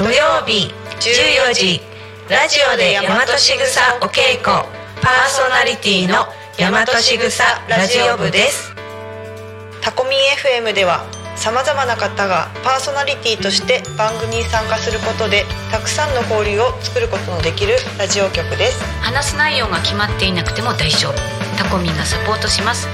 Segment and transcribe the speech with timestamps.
[0.00, 1.78] 土曜日14時
[2.30, 4.44] ラジオで大和しぐさお稽古
[5.02, 6.24] パーソナリティの
[6.58, 8.74] 大和しぐさラジオ部です。
[9.82, 11.04] タコミン FM では
[11.36, 18.82] さまざまな方がパーソナリティとして番組に参加することでたくさんの交流を作ることのできるラジオ局です。
[19.02, 21.40] 話す内容が決まっていなくても大丈夫。
[21.58, 22.88] タコミンがサポートします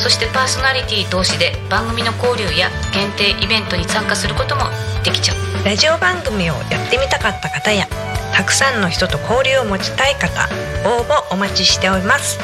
[0.00, 4.64] そしてパーソナリティ同士で番組の交流や限定イベントに参加することも
[5.04, 5.36] できちゃう。
[5.64, 7.86] ラジオ番組をやってみたかった方や
[8.32, 10.46] たくさんの人と交流を持ちたい方
[10.88, 12.38] 応募お待ちしております。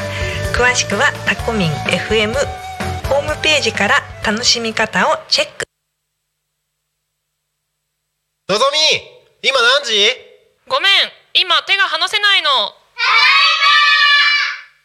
[0.53, 2.33] 詳しくはタコミン FM
[3.07, 5.65] ホームページから楽しみ方をチェック。
[8.49, 10.11] のぞみ今何時？
[10.67, 10.91] ごめん
[11.33, 12.49] 今手が離せないの。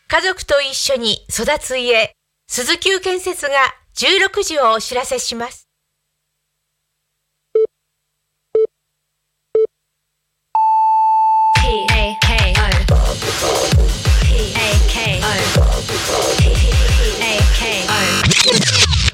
[0.08, 2.14] 家族と一緒に育つ家
[2.52, 3.52] 鈴木建設が
[3.94, 5.68] 16時をお知らせします。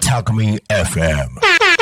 [0.02, 1.75] タコミン FM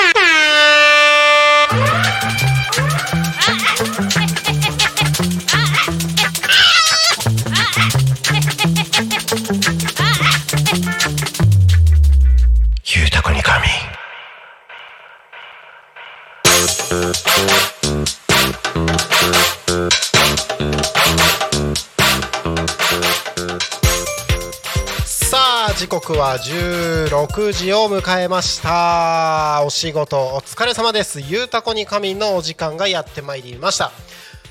[25.85, 29.63] 時刻は16時を迎えました。
[29.67, 31.21] お仕事お疲れ様です。
[31.21, 33.93] ゆうたこに仮眠のお時間がやってまいりました。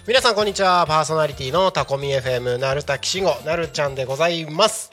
[0.07, 0.85] 皆さんこんにちは。
[0.85, 4.91] パーソナリティのタコミ FM なるたきしごなるちゃんでございます。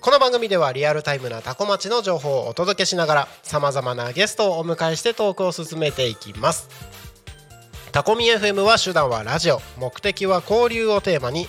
[0.00, 6.68] この番組ではリアルタイムなタコ町の情報をお届けしながらさまざまなゲストをお迎えしてトークを進めていきます。
[7.90, 11.48] タコミ FM は手段はラジオ目的は交流をテーマに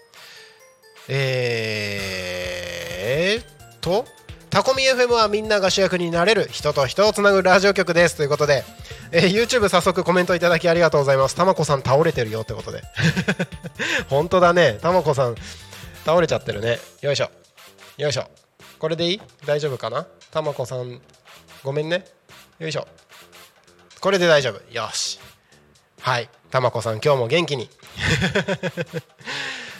[1.07, 4.05] えー、と
[4.49, 8.17] タコミ FM はみんなが主役になれる人と人をつなぐラジオ局です。
[8.17, 8.63] ということで、
[9.11, 11.35] えー YouTube 早速コメントいただきありがとうございます。
[11.35, 12.81] たまこさん倒れてるよってことで。
[14.09, 14.77] 本当だね。
[14.81, 15.35] たまこさん
[16.05, 16.79] 倒れちゃってるね。
[17.01, 17.29] よいしょ。
[17.97, 18.27] よいしょ。
[18.77, 19.21] これでいい？
[19.45, 20.05] 大丈夫かな？
[20.31, 21.01] たまこさん
[21.63, 22.05] ごめんね。
[22.59, 22.87] よいしょ。
[24.01, 24.61] これで大丈夫。
[24.73, 25.19] よし。
[26.01, 26.29] はい。
[26.49, 27.69] たまこさん今日も元気に。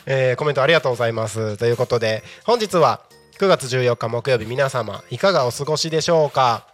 [0.06, 1.58] えーコメントありがとうございます。
[1.58, 3.02] ということで本日は
[3.40, 6.68] 9月14日木曜日皆様いかがお過ごしでしょうか、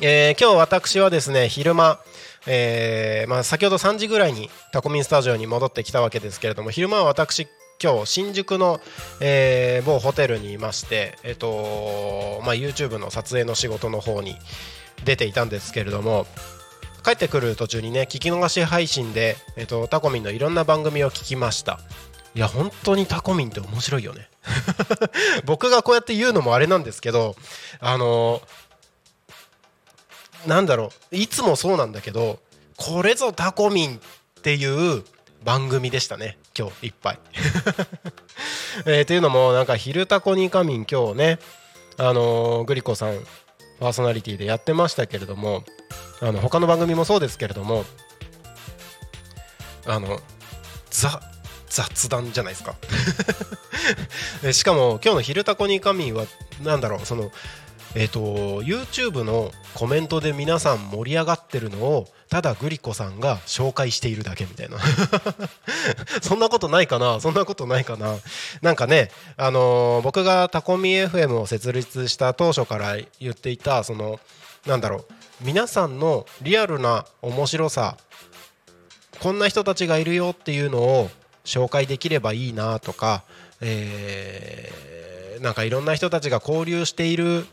[0.00, 1.98] えー今日私はですね昼間
[2.46, 7.48] えーまあ、先ほど3時ぐらいにタコミンスタジオに戻ってきたわけですけれども昼間は私
[7.82, 8.80] 今日新宿の、
[9.20, 14.36] えー某ホテルにいまして、えっとまあ、YouTube の撮影の仕事の方に
[15.04, 16.26] 出ていたんですけれども
[17.02, 21.80] 帰ってくる途中にね聞き逃し配信で、えっと、タコミンのいろんな番組を聞きました。
[22.34, 24.28] いや本当にタコミンって面白いよね。
[25.44, 27.36] 僕がこうやって言うのもあれなんですけど
[27.80, 28.40] あの
[30.46, 32.40] なんだろういつもそうなんだけど
[32.76, 34.00] これぞタコミンっ
[34.42, 35.04] ていう
[35.44, 37.18] 番組でしたね今日いっぱい、
[38.86, 41.38] えーというのもなんか「昼タコにカミン」今日ね
[41.96, 43.26] あのーグリコさん
[43.78, 45.64] パーソナリティでやってましたけれども
[46.20, 47.84] あの他の番組もそうですけれども
[49.86, 50.20] あの
[50.90, 51.20] ザ
[51.70, 52.74] 雑談じゃないですか。
[54.52, 56.26] しかも今日の「昼タコにカミン」は
[56.62, 57.30] なんだろうその
[57.94, 58.20] えっ、と
[58.62, 64.78] YouTube のコメントで皆さん盛り上がってるのをただグリコさんが紹介しているだけみたいな。
[66.22, 67.20] そんなことないかな？
[67.20, 68.16] そんなことないかな？
[68.62, 74.20] なんかねあのー僕がタコミ FM を設立した当初から言っていたその
[74.66, 75.04] なんだろう
[75.40, 77.96] 皆さんのリアルな面白さ
[79.20, 81.10] こんな人たちがいるよっていうのを
[81.44, 83.24] 紹介できればいいなとか、
[83.60, 84.90] えー
[85.40, 87.46] なんかいろんな人たちが交流している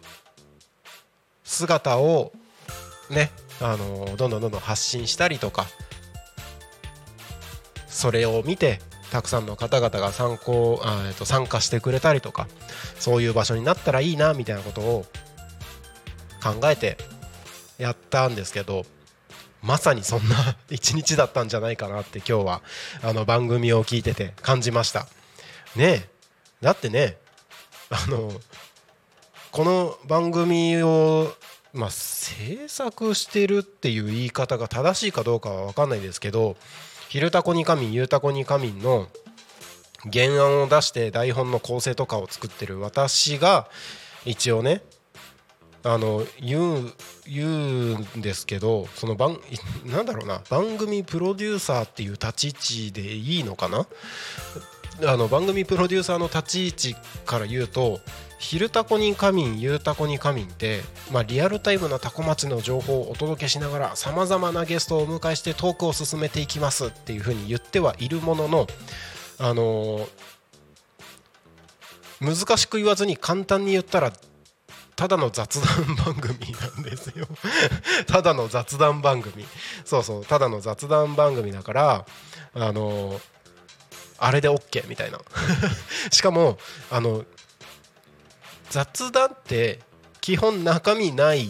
[1.44, 2.34] 姿を
[3.10, 3.32] ね
[3.62, 5.66] あのどんどんどんどん発信したりとか
[7.88, 8.80] それを見て
[9.12, 12.48] たくさんの方々が参考あ、えっと参加してくれたりとか
[13.00, 15.06] そういう場所になったらいいなみたいなことを
[16.44, 16.98] 考えて
[17.78, 18.86] やったんですけど
[19.62, 22.62] まさにそんな 一日だったんじゃないかなって今日は
[23.02, 25.08] あの番組を聞いてて感じました。
[25.76, 26.10] ねえ。
[26.62, 27.18] だってね
[27.90, 28.32] あの
[29.52, 31.36] この番組を
[31.74, 36.58] まあ制作してるっていう言い方が正しいかどうかは分かんないですけど
[37.10, 39.08] 「昼タコに仮眠ゆうたこに仮眠」の
[40.12, 43.68] 原案を出して台本の構成とかを作ってる私が
[44.26, 44.82] 一応ね
[45.84, 46.94] あの言う
[47.28, 49.40] 言うんですけどその番
[49.86, 53.88] なんだろうな番組プロデューサーっていう立ち位置でいいのかな？
[55.06, 56.96] あの番組プロデューサーの立ち位置
[57.26, 58.02] から言うと
[58.40, 60.82] 「昼タコに仮眠ゆうタコに仮眠」って、
[61.12, 68.68] まあ、リアルタイムなタコ町の情報をお届けしながらさまざまなゲストをお迎えしてトークを進めていきますっていうふうに言ってはいるものの
[69.38, 70.08] あのー
[72.20, 74.12] 難しく言わずに簡単に言ったら
[74.98, 77.28] ただの雑談番組なんですよ。
[78.08, 79.46] ただの雑談番組。
[79.86, 82.06] そうそうただの雑談番組だから
[82.56, 83.22] あの
[84.18, 85.20] あれで OK みたいな。
[86.12, 86.58] しかも
[86.90, 87.26] あの
[88.72, 89.82] 雑談って
[90.20, 91.48] 基本中身ない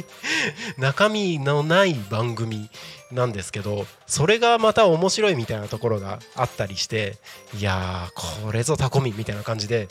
[0.78, 2.70] 中身のない番組
[3.12, 7.16] なんですけどそれがまた面白いみたいなところがあったりして
[7.58, 9.88] いやーこれぞタコミンみたいな感じで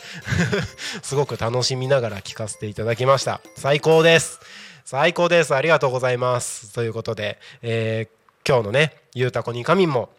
[1.04, 3.42] すごく楽しみながら聞かせていただきました。
[3.56, 4.40] 最高です。
[4.86, 5.56] 最高です。
[5.56, 6.74] ありがとうございます。
[6.74, 10.10] ということで、えー今日のね「ゆうたこにかみん」も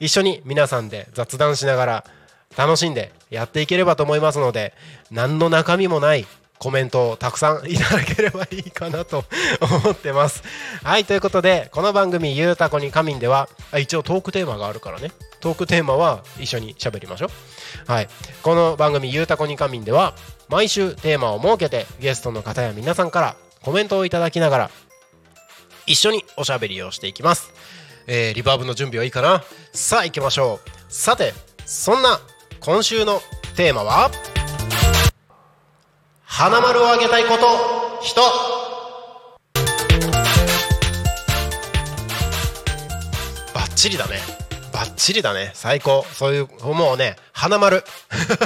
[0.00, 2.04] 一緒に皆さんで雑談しながら
[2.56, 4.74] 楽しんでやっていければと思いますので
[5.12, 6.26] 何の中身もない
[6.58, 9.24] コメントをたくさんいただければいいかなと
[9.60, 10.42] 思ってます。
[10.82, 15.12] はいということでこの番組「ゆうたこに仮眠」では一応トークテーマがあるからね。
[15.40, 17.92] トークテーマは一緒に喋りましょう。
[17.92, 18.08] はい。
[18.42, 20.14] この番組「ゆうたこに仮眠」では
[20.48, 24.70] 毎週テーマを設けてゲストの方や皆さんからコメントをいただきながら
[25.86, 27.52] 一緒におしゃべりをしていきます。
[28.08, 29.44] えーリバーブの準備はいいかな？
[29.72, 30.70] さあ行きましょう。
[30.92, 31.34] さて
[31.66, 32.20] そんな
[32.60, 33.22] 今週の
[33.54, 34.10] テーマは？
[36.30, 38.20] 花丸をあげたいこと人。
[43.54, 44.18] バッチリだね。
[44.72, 45.50] バッチリだね。
[45.54, 46.04] 最高。
[46.12, 47.82] そういうもうね花丸。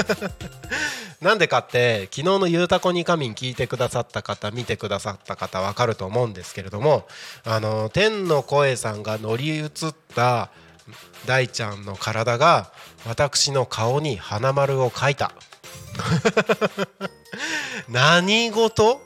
[1.20, 7.06] なんでかって昨日の「ゆうたこに仮眠」聞いてくださった方見てくださった方わかると思うんですけれども
[7.44, 9.70] あの天の声さんが乗り移っ
[10.14, 10.50] た
[11.26, 12.70] 大ちゃんの体が
[13.06, 15.32] 私の顔に花丸を描いた。
[17.88, 19.00] 何事？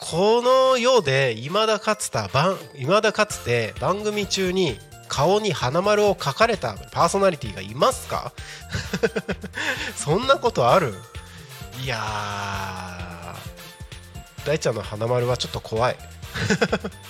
[0.00, 8.32] この世で未だかつた番未だかつて番組中に顔に花丸を描かれたパーソナリティがいますか？
[9.96, 10.94] そんなことある？
[11.82, 15.96] いやー大ちゃんの花丸はちょっと怖い。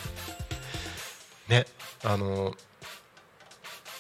[1.49, 1.65] ね
[2.05, 2.55] あの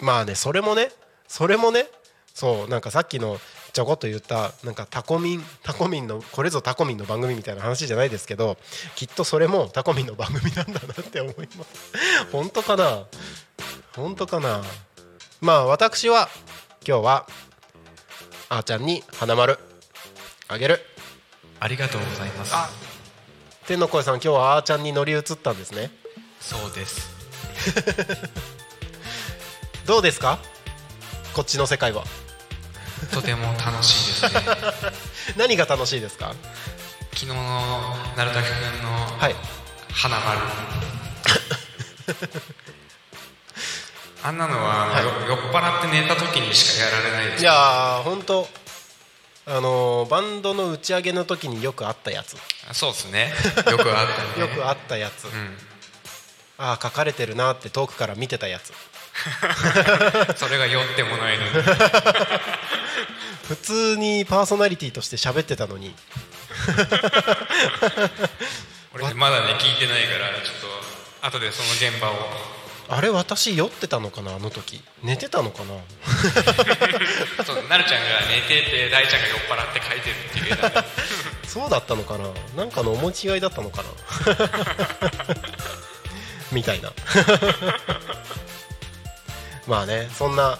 [0.02, 0.90] まあねそれもね
[1.28, 1.86] それもね
[2.34, 3.38] そうなんかさっきの
[3.72, 8.58] ちょこっと言ったなんかタコミンタコミンのこれぞタコミンの番組みたいな話じゃないですけど
[8.96, 11.92] きっとそれもタコミンの番組なんだなって思います。
[12.32, 13.06] 本当かな？
[13.94, 14.62] 本当かな？
[15.40, 16.28] まあ私は
[16.86, 17.26] 今日は
[18.48, 19.58] あーちゃんに花丸
[20.48, 20.80] あげる。
[21.60, 22.52] ありがとうございます。
[22.54, 22.68] あ
[23.66, 25.90] 天の声さん今日はあーちゃんに乗り移ったんですね。
[26.40, 27.08] そうです
[29.86, 30.38] どうですか？
[31.34, 32.04] こっちの世界は。
[33.12, 34.40] とても楽しいですね。
[35.36, 36.34] 何が楽しいですか？
[37.14, 37.34] 昨日の
[38.16, 39.36] 鳴滝君のはい。
[39.92, 40.40] 花丸。
[44.24, 47.42] あんなのは、よ酔っ払って寝た時にしかやられないです。
[47.42, 48.48] いやー本当
[49.46, 52.36] あのーバンドの打ち上げの時によくあったやつ。
[52.72, 53.34] そうですね。
[53.68, 54.40] よくあったね。
[54.46, 55.58] よくあったやつ、うん。
[56.58, 58.72] ああ書かれてるなって遠くから見てたやつ
[60.36, 61.50] それが酔ってもないのに。
[63.48, 65.94] 普通にパーソナリティとして喋ってたのに。
[68.94, 70.54] 俺ねまだね聞いてないからちょっ
[71.22, 72.30] と後でその現場を。
[72.88, 74.82] あれ私酔ってたのかなあの時。
[75.02, 75.74] 寝てたのかな。
[77.44, 80.84] そうなるちゃんが寝てて大ちゃんが酔っ払って書いてるっていう
[81.48, 82.28] そうだったのかな。
[82.56, 83.88] なんかの思い違いだったのかな。
[86.52, 86.92] みたいな
[89.66, 90.58] まあねそんな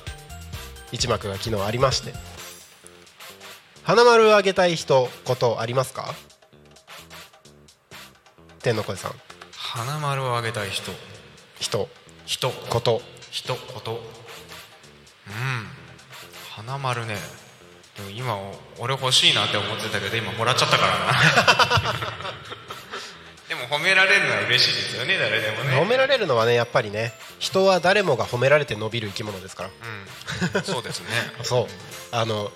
[0.92, 2.12] 一幕が昨日ありまして。
[3.84, 6.14] 花丸あげたい人ことありますか？
[8.62, 9.12] 天の声さん。
[9.56, 10.92] 花丸をあげたい人。
[11.58, 11.88] 人。
[12.24, 12.50] 人。
[12.50, 13.02] こと。
[13.30, 14.00] 人こと。
[15.26, 15.68] うん。
[16.50, 17.16] 花丸ね。
[17.96, 18.38] でも今
[18.78, 21.12] 俺欲しいなって思ってたけど今もらっちゃったからな。
[23.48, 25.76] でも褒められるのは嬉しいですよね誰でもね。
[25.76, 29.70] 褒められるのはねやっぱりね人は誰もが褒められて伸びる生き物ですから。
[30.54, 30.62] うん。
[30.62, 31.08] そうですね。
[31.42, 31.66] そう。
[32.12, 32.52] あの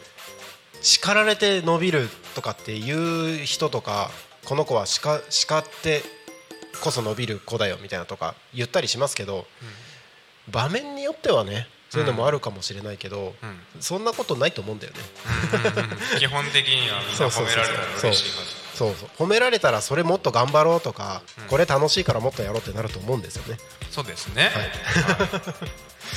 [0.81, 4.13] 叱られて伸びるとかっていう人とか
[4.45, 6.05] この子は叱叱って
[6.81, 9.49] こそ伸びる子だよみたいなとか言ったりしますけど、
[10.49, 13.61] 場面によってはねそういうのもあるかもしれないけど、うん。
[13.81, 15.01] そんなことないと思うんだよね。
[15.53, 16.19] うんうんうん。
[16.21, 19.09] 基本的にはみんな褒められたら嬉しいはずそうそう。
[19.19, 23.59] 褒められたらそれもっと頑張ろうとか、これ楽しいからもっとやろうってなると思うんですよね。
[23.91, 24.53] そうですね、はい。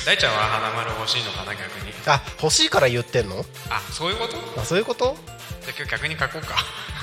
[0.04, 1.92] 大ちゃんは花丸欲しいのかな逆に。
[2.06, 3.44] あ欲しいから言ってんの？
[3.70, 4.32] あそういうこと？
[4.32, 5.16] じゃあそういうこと？
[5.16, 6.56] あ今日逆に書こうか。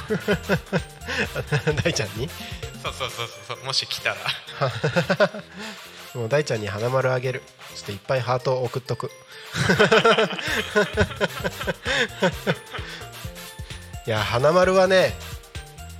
[1.83, 2.29] 大ちゃんに？
[2.83, 3.65] そうそうそうそう。
[3.65, 4.17] もし来たら。
[6.13, 7.41] もう大ちゃんに花丸あげる。
[7.75, 9.11] ちょっといっぱいハートを送っとく。
[14.05, 15.15] いや花丸はね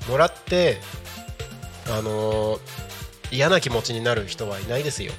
[0.08, 0.80] もらって
[1.88, 2.60] あのー
[3.30, 5.12] 嫌な気持ちになる人はいないですよ。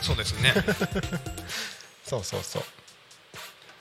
[0.00, 0.54] そうですね。
[2.06, 2.62] そうそうそう。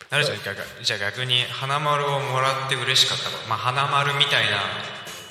[0.10, 0.40] なるちゃん
[0.84, 4.62] じゃあ逆に花丸をもらって嬉しかったまあ花丸みたいな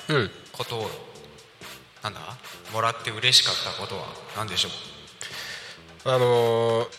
[0.07, 0.31] うん。
[0.51, 0.89] ことを
[2.01, 2.19] なんだ？
[2.73, 4.69] もらって嬉しかったことは何でしょ
[6.05, 6.11] う？
[6.11, 6.89] あのー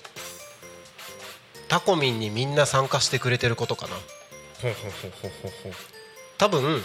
[1.69, 3.97] タコミンにみんな参加してくれてることかな。
[4.61, 5.73] ほうほうほうほうほう
[6.43, 6.83] 多分うん。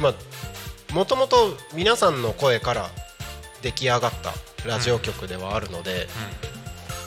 [0.00, 2.88] まあもともと皆さんの声から
[3.62, 4.32] 出来上がった
[4.68, 6.06] ラジオ局ではあるので、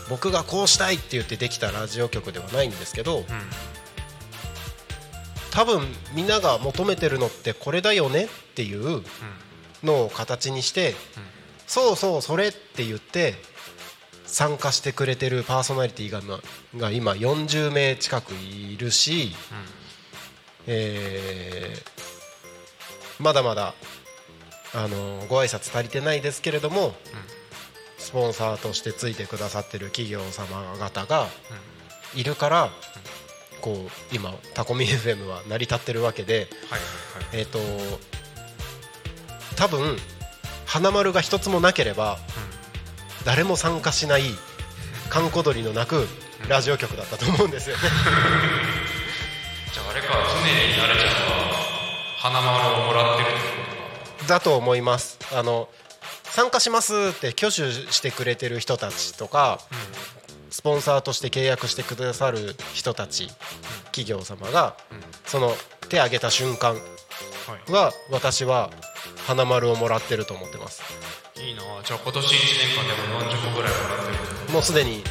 [0.09, 3.23] 僕がこうしたいって言ってできたラジオ局ではないんですけどうん。
[3.23, 3.25] うん
[5.53, 5.81] 多分
[6.15, 9.03] みんなが求めてるのってこれだよねっていう
[9.83, 10.95] のを形にして、
[11.67, 13.35] そうそうそれって言って
[14.25, 16.21] 参加してくれてるパーソナリティが
[16.77, 19.33] が今40名近くいるし、
[20.67, 22.01] えー
[23.21, 23.75] まだまだ
[24.73, 26.93] あのご挨拶足りてないですけれども、
[27.97, 31.27] スポンサーとしてついてくださってる企業様方が
[32.15, 32.69] いるから、
[33.61, 36.49] こう今タコミ FM は成り立ってるわけで、はいはい
[37.25, 37.39] はい。
[37.39, 37.59] えっ、と
[39.55, 39.97] 多分
[40.65, 42.17] 花丸が一つもなければ、
[43.25, 44.23] 誰も参加しない
[45.09, 46.07] 閑古鳥のなく
[46.47, 47.83] ラジオ局だったと思うんですよね。
[49.73, 51.53] じゃああれか常になるちゃんは
[52.17, 55.17] 花丸をもらってるってことかだと思います。
[55.33, 55.69] あの
[56.23, 59.59] 参加しますって挙手してくれてる人たちとか、
[60.49, 63.27] スポンサーとして契約してくださる人たち、
[63.85, 64.77] 企業様が、
[65.25, 65.53] その
[65.89, 66.77] 手挙げた瞬間
[67.67, 68.69] は私は
[69.27, 70.83] 花丸をもらってると思ってます。
[71.35, 71.63] いいな。
[71.63, 75.03] あじゃあ今年1年間でも40個ぐらいもらってるもうすでにい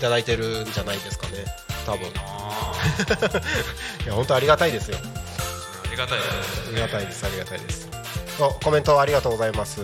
[0.00, 1.44] ただいてるんじゃないですかね
[1.84, 2.72] 多分 いあ
[4.06, 4.98] や本当ありがたいですよ。
[5.02, 7.88] あありがたいですありがたいですありがたいです。
[8.40, 9.80] おコメントありがとうございます。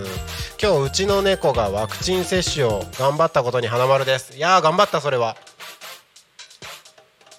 [0.61, 4.37] 今日うちの猫がワクチン接種を頑張ったことに花丸です。
[4.37, 5.37] いやー頑張ったそれは。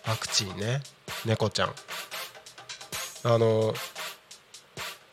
[0.07, 0.81] ワクチンね。
[1.25, 1.75] 猫ちゃん。
[3.23, 3.73] あの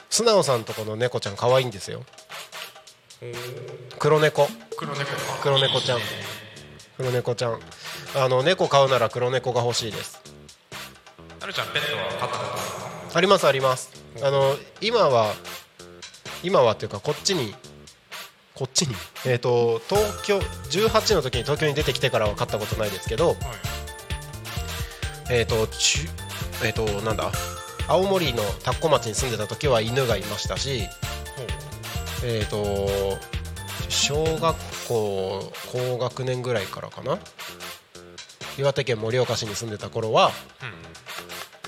[0.09, 2.05] 素直さんとこの猫ちゃん可愛いんですよ。
[3.99, 4.49] 黒猫。
[4.77, 5.17] 黒猫か。
[5.43, 6.01] 黒猫ちゃん。
[6.97, 7.61] 黒猫ちゃん
[8.17, 10.21] あの猫飼うなら黒猫が欲しいです。
[11.41, 12.45] なるちゃんペットは飼ったこ
[13.13, 13.91] とありますあります。
[14.23, 15.33] あの今は
[16.43, 17.55] 今はっていうかこっちに
[18.55, 18.95] こっちに？
[19.27, 23.37] えっ、と東京18の時に東京に出てきてからは買ったことないですけどはい。
[25.31, 26.09] えっ、とちゅ
[26.65, 27.31] えっ、となんだ？
[27.87, 30.83] 青森の田子町に住んでた時は犬がいましたし
[32.25, 33.17] えっ、と
[33.89, 34.57] 小学
[34.89, 37.19] 校高学年ぐらいからかな？
[38.59, 40.33] 岩手県盛岡市に住んでた頃は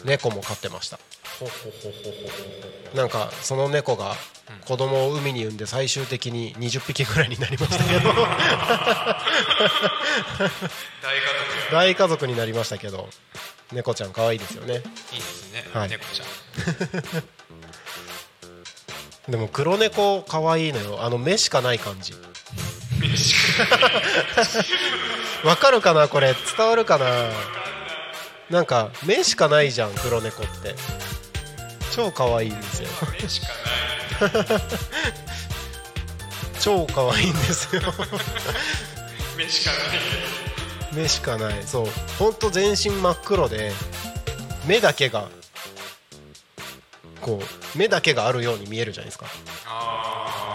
[0.05, 0.99] 猫も飼ってました。
[2.95, 4.15] なんかその猫が
[4.67, 8.13] 子供を海に産んで最終的に20匹ぐらいになりましたけど。
[11.73, 13.09] 大家族になりましたけど。
[13.73, 14.75] 猫ちゃん可愛いですよね。
[14.75, 14.85] いいで
[15.21, 15.89] すね、はい。
[15.89, 16.25] 猫ちゃ
[19.29, 19.31] ん。
[19.31, 21.05] でも黒猫可愛いのよ。
[21.05, 22.15] あの目しかない感じ
[25.45, 26.35] わかるかなこれ。
[26.57, 27.07] 伝わるかな？
[28.51, 30.75] なんか目しかないじゃん黒猫って。
[31.93, 32.89] 超可愛いんですよ。
[33.21, 34.61] 目しかない。
[36.61, 37.83] 超可愛いんですよ。
[39.37, 39.81] 目しかない。
[40.93, 41.63] 目しかない。
[41.65, 41.87] そう。
[42.19, 43.73] ほんと全身真っ黒で
[44.67, 45.29] 目だけが
[47.21, 49.27] こう目だけがあるように見えるじゃないですか。
[49.67, 50.50] ああ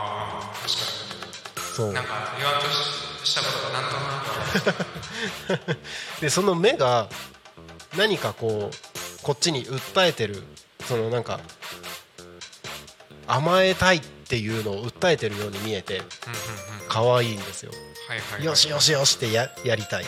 [1.75, 1.88] そう。
[1.89, 3.98] になんか言わんとししたことがなんと
[5.53, 7.10] なくでその目が
[7.98, 8.75] 何かこう
[9.24, 10.44] こっちに訴えてる。
[10.88, 11.39] そのなんか
[13.25, 16.03] 甘えたいっていうのを訴えてるように見えて
[16.88, 17.72] 可愛いんですよ。
[18.08, 20.05] はいはい、はい、よしよしよしってややりたい。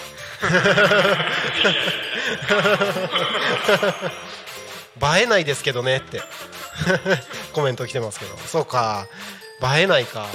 [5.18, 6.22] 映えないですけどねって。
[7.54, 8.38] コメント来てますけど。
[8.38, 9.08] そうか。
[9.78, 10.28] 映えないか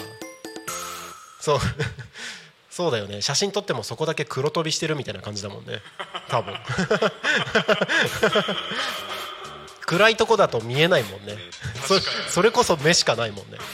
[1.42, 1.58] そう。
[2.70, 3.20] そうだよね。
[3.20, 5.82] 写真撮ってもそこだけ黒飛びしてるみたいな感じだもんね。
[6.28, 6.54] 多分。
[9.84, 11.37] 暗いとこだと見えないもんね。
[11.87, 11.99] そ
[12.30, 13.58] それこそ目しかないもんね。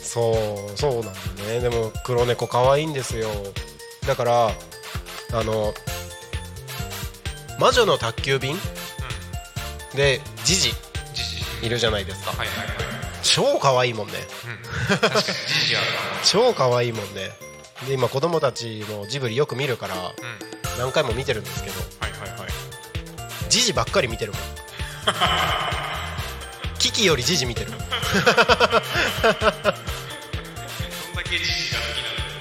[0.00, 1.60] そうそうなんだよね。
[1.60, 3.28] でも黒猫可愛いんですよ。
[4.06, 4.52] だから
[5.32, 5.74] あの
[7.58, 8.56] 魔女の宅急便
[9.94, 10.72] でジジ。
[11.62, 12.30] いるじゃないですか。
[12.30, 12.85] はいはいはい
[13.26, 14.12] 超可愛いもんね。
[16.24, 17.30] 超可愛いもんね。
[17.86, 20.12] で今子供たちもジブリよく見るからうん。
[20.78, 22.50] 何回も見てるんですけどはいはいはい。
[23.50, 24.40] ジジばっかり見てるもん。
[26.78, 27.72] キキよりジジ見てる。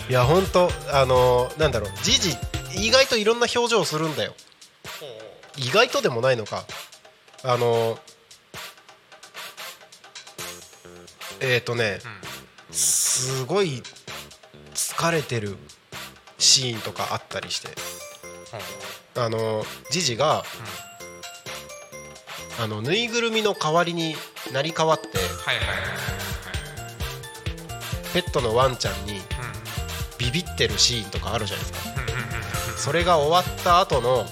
[0.07, 1.91] いや本当あのなんだろう。
[2.03, 2.37] ジジ
[2.75, 4.33] 意外といろんな表情するんだよ。
[5.57, 6.63] 意外とでもないのか。
[7.43, 7.97] あの
[11.45, 11.99] えっ、ー、とね、
[12.71, 13.83] すごい
[14.73, 15.55] 疲れてる
[16.39, 17.69] シーンとかあったりして。
[19.17, 20.43] あのジジが、
[22.59, 24.15] あのぬいぐるみの代わりに
[24.51, 25.07] なり変わって
[28.13, 29.21] ペットのワンちゃんにうん。
[30.17, 31.89] ビビってるシーンとかあるじゃないですか。
[31.91, 32.45] うんうんうんうん
[32.77, 34.25] それが終わった後の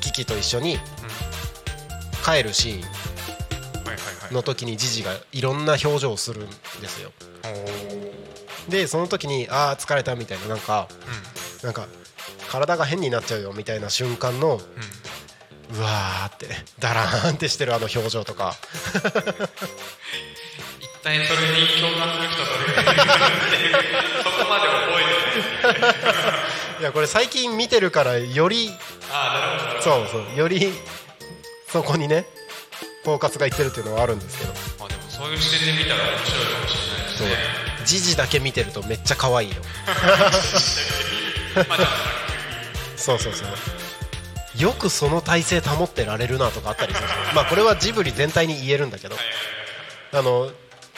[0.00, 0.78] キキと一緒に
[2.24, 3.09] 帰るシーン
[4.30, 6.48] の時にジジがいろんな表情をするん
[6.80, 7.12] ですよ。
[8.68, 10.88] でその時に「ああ疲れた」みたいななんか
[11.62, 11.86] なんか
[12.48, 14.60] 体が変になっちゃうよみたいな瞬間の
[15.72, 18.54] うわーってダラーンってしてるあの表情とか。
[20.80, 23.56] 一体それに共感する人どれくらいいるかって
[24.22, 25.88] そこまで覚えてな
[26.76, 28.70] いいやこれ最近見てるからより
[29.10, 30.06] あなるほど。
[30.08, 30.72] そうそうより
[31.68, 32.26] そこにね
[33.02, 34.52] フォーカスがいってるっていうのはあるんですけど。
[34.78, 37.34] まあでもそういう視点で見たら面白いかもしれないですそうね
[37.86, 39.56] ジジだけ見てるとめっちゃ可愛いの。
[41.68, 41.88] まだ
[42.96, 43.48] そうそうそう。
[44.62, 49.16] よくその体勢保ってられるなとかあったりするまあこれはジブリ全体に言えるんだけど。
[50.12, 50.50] あの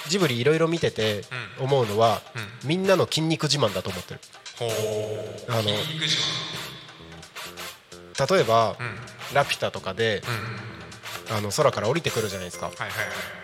[0.09, 1.23] ジブリいろいろ見てて
[1.61, 2.21] 思うのは、
[2.65, 4.21] みんなの筋肉自慢だと思ってる。
[5.49, 6.17] あの筋肉自
[8.35, 8.99] 例えば、慢うん。
[9.33, 10.72] ラピュタとかで、うん
[11.31, 12.67] あの空から降りてくるじゃないですか。
[12.67, 12.95] はいはいは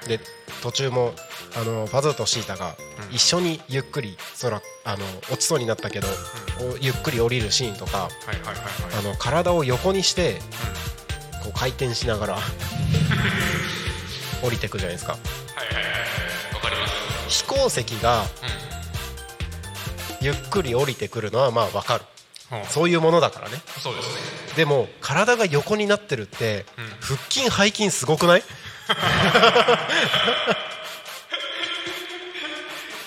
[0.04, 0.08] い。
[0.08, 0.20] で
[0.62, 1.14] 途中も
[1.56, 2.76] あのパズーとシータが
[3.10, 6.08] 一緒にゆっくり空あの落ちそうになったけど、
[6.60, 8.08] おゆっくり降りるシーンとか
[9.18, 10.40] 体を横にして
[11.42, 12.38] こう回転しながら
[14.42, 15.12] 降りてくじゃないですか。
[15.12, 15.94] はいはいはいはい。
[16.54, 16.94] わかります。
[17.28, 18.24] 飛行石が
[20.20, 22.04] ゆっくり降りてくるのはまあ分かる
[22.70, 23.56] そういうものだからね。
[23.78, 24.14] そうですね。
[24.56, 26.84] でも体が横になってるって、うん。
[27.00, 28.42] 腹筋背筋すごくない？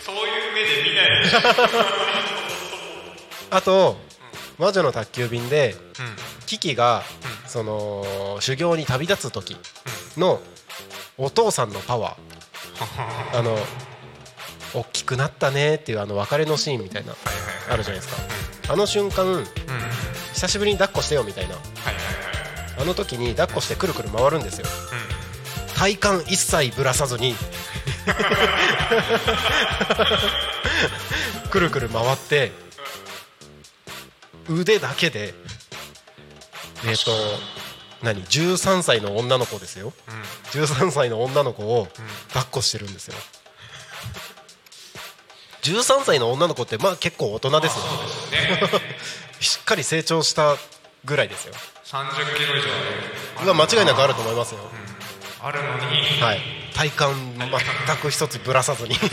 [0.06, 0.20] そうい
[0.52, 1.24] う目で見ない。
[1.24, 1.40] でしょ
[3.54, 3.98] あと
[4.58, 6.16] 「魔女の宅急便」でうん。
[6.46, 7.04] キキが、
[7.48, 9.56] その修行に旅立つ時
[10.18, 10.42] の
[11.18, 13.38] お父さんのパワー。
[13.40, 13.58] あの
[14.74, 17.14] 大きくなったねっていうあの別れのシーンみたいな
[17.70, 18.22] あるじゃないですか
[18.72, 19.34] あの瞬間うん。
[19.36, 19.46] うん
[20.34, 21.56] 久しぶりに抱っこしてよみたいな。
[22.80, 24.66] あの時に抱っこしてくるくる回るんですよ。
[25.76, 27.36] 体幹一切ぶらさずに。
[31.52, 32.52] くるくる回って
[34.50, 35.36] 腕だけで
[36.86, 37.12] えっ、と
[38.02, 39.94] 何？13歳の女の子ですよ。
[40.54, 41.88] 13歳の女の子を
[42.30, 43.16] 抱っこしてるんですよ
[45.64, 47.84] 13歳の女の子ってまあ結構大人ですよ
[49.40, 50.56] しっかり成長した
[51.06, 51.54] ぐらいですよ。
[51.86, 52.68] 30キロ以上
[53.54, 54.60] まあ間違いなくあると思いますよ、
[55.42, 56.22] あるのに。
[56.22, 56.42] はい、
[56.74, 57.40] 体幹
[57.88, 58.96] 全く一つぶらさずに。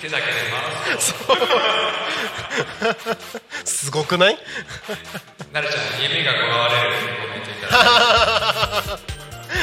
[0.00, 0.32] 手だけで
[0.84, 0.98] 回
[3.64, 4.38] す すごくない？
[5.52, 6.94] なるちゃん夢がこわれる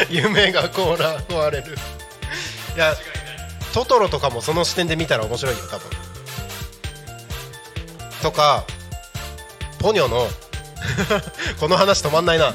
[0.09, 1.77] 夢が壊れる。
[2.75, 2.95] いや
[3.73, 5.89] トトロとかもその視点で見たら面白いよ多分。
[8.21, 8.65] とか
[9.79, 10.29] ポニョの
[11.59, 12.53] この話止まんないな。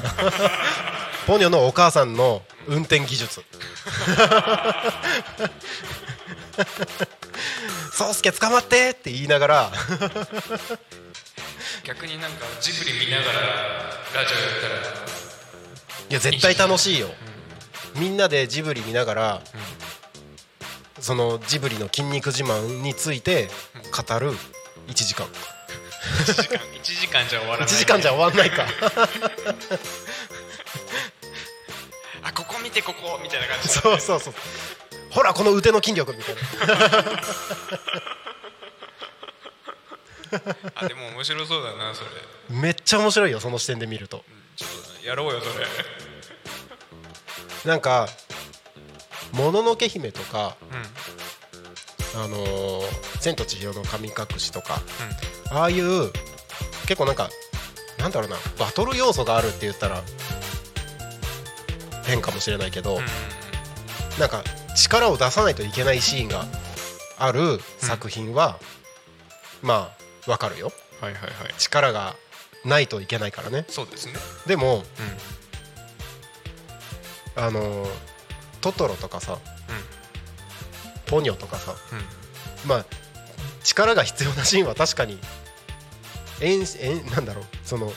[1.27, 3.43] ポニョのお母さんの運転技術
[7.93, 9.71] 宗介捕まってって言いながら。
[11.83, 13.31] 逆になんかジブリ見ながら
[14.15, 14.75] ラジオやったら。
[16.09, 17.09] いや絶対楽しいよ、
[17.95, 19.41] みんなでジブリ見ながら、
[20.99, 23.47] そのジブリの筋肉自慢について
[23.91, 24.31] 語る。
[24.87, 25.25] 1時間。
[25.27, 28.65] 1時間1時間じゃ終わらない1時間じゃ終わんないか。
[32.23, 33.67] あここ見てここみたいな感じ。
[33.67, 34.33] でそうそうそう。
[35.11, 36.41] ほらこの腕の筋力みたいな。
[40.75, 42.09] あでも面白そうだなそれ。
[42.49, 44.23] めっちゃ面白いよその視点で見ると。
[44.55, 44.69] ちょっ
[45.01, 45.65] とやろうよそれ。
[47.65, 48.07] なんか
[49.31, 50.55] 「もののけ姫」とか
[52.15, 54.81] うん「あのー千と千尋の神隠し」とか、
[55.51, 56.11] ああいう
[56.87, 57.29] 結構なんか
[57.97, 60.01] なんだろうなバトル要素があるって言ったら
[62.05, 62.99] 変かもしれないけど、
[64.17, 64.43] なんか
[64.75, 66.45] 力を出さないといけないシーンが
[67.17, 68.59] ある作品は、
[69.61, 69.91] ま
[70.25, 70.71] あわかるよ。
[71.01, 71.31] はいはいはい。
[71.57, 72.15] 力が
[72.65, 73.65] ないといけないからね。
[73.69, 74.13] そうですね。
[74.47, 74.83] でも
[77.35, 77.43] うん。
[77.43, 77.89] あのー
[78.61, 79.37] トトロとかさ、
[81.07, 81.73] ポニョとかさ
[82.65, 82.85] まあ
[83.63, 85.17] 力が必要なシーンは確かに
[86.41, 87.91] えんえんなんだろうその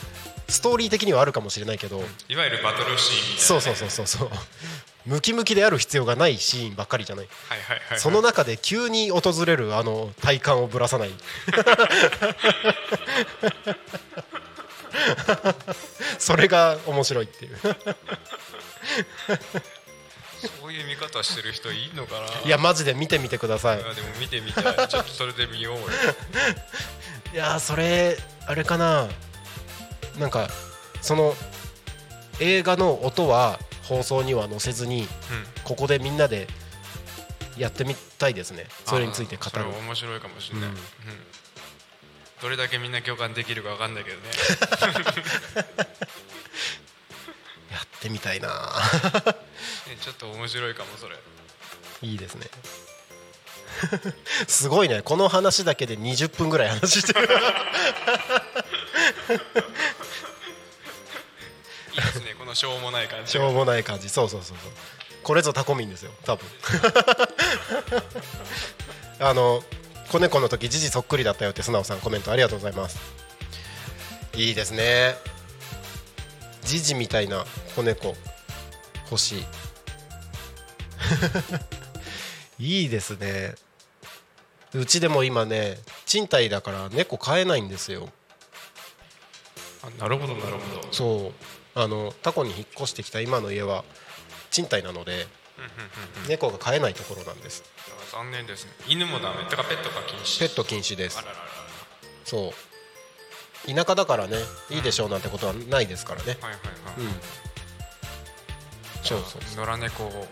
[0.49, 3.39] ストーリー的にはあるかもしれないけど、いわゆるバトルシーンみたいなね。
[3.39, 4.29] そうそうそうそうそう。
[5.07, 7.29] ムキムキである必要がないシーンばっかりじゃない。
[7.49, 7.99] はいはいはいはい。
[7.99, 11.11] その中で急に訪れるあの体幹をぶらさない。
[16.19, 17.59] それが面白いっていう
[20.61, 22.27] そういう見方してる人いいのかな？
[22.43, 23.79] いいやマジで見てみてください。
[23.79, 24.89] やでも見てみたい。
[24.89, 25.83] ちょっとそれで見ようよ。
[27.33, 29.09] いやーそれあれかな？
[30.19, 30.49] なんか
[31.01, 31.35] その
[32.41, 35.09] 映画の音は放送には載せずにうん。
[35.65, 36.47] ここでみんなで
[37.57, 38.67] やってみたいですね。
[38.87, 39.65] それについて語る。
[39.67, 40.75] 面白いかもしれない、うん。
[40.75, 40.81] うん。
[42.41, 44.23] どれだけみんな共感できるかわかんないけどね。
[47.71, 48.49] やってみたいな。
[48.49, 48.55] ね
[50.03, 51.15] ちょっと面白いかもそれ。
[52.03, 52.47] いいですね。
[54.49, 55.01] すごいね。
[55.03, 57.29] この話だけで20分ぐらい話してる。
[61.93, 63.31] いいですねこのしょうもない感じ。
[63.31, 64.09] しょうもない感じ。
[64.09, 64.73] そうそうそうそう。
[65.23, 66.49] これぞタコミンですよ多分。
[69.21, 69.63] あの
[70.11, 72.99] 子猫の時ジジそっくりだったよって素直さんコメントありがとうございます。
[74.35, 75.17] いいですね。
[76.63, 78.17] ジジみたいな子猫
[79.11, 79.47] 欲しい
[82.59, 83.55] いいですね。
[84.75, 88.09] うちでも今ね賃貸だから猫飼えないんですよ。
[89.83, 90.93] あなるほどなるほど。
[90.93, 91.33] そ
[91.75, 91.79] う。
[91.79, 93.85] あのタコに引っ越してきた今の家は
[94.51, 95.27] 賃貸なので
[96.29, 97.65] 猫が飼えないところなんです。
[98.13, 98.73] 残念ですね。
[98.87, 99.45] 犬もダメ。
[99.49, 100.39] てかペットが禁止。
[100.39, 101.19] ペット禁止です。
[101.19, 101.47] あらららら。
[102.25, 102.53] そ
[103.69, 103.73] う。
[103.75, 104.37] 田舎だからね
[104.71, 106.37] いいでしょうなんてことはないですからね。
[106.41, 107.13] はいはいはい、うん。
[109.03, 109.65] そうそう。
[109.65, 110.27] 野良猫を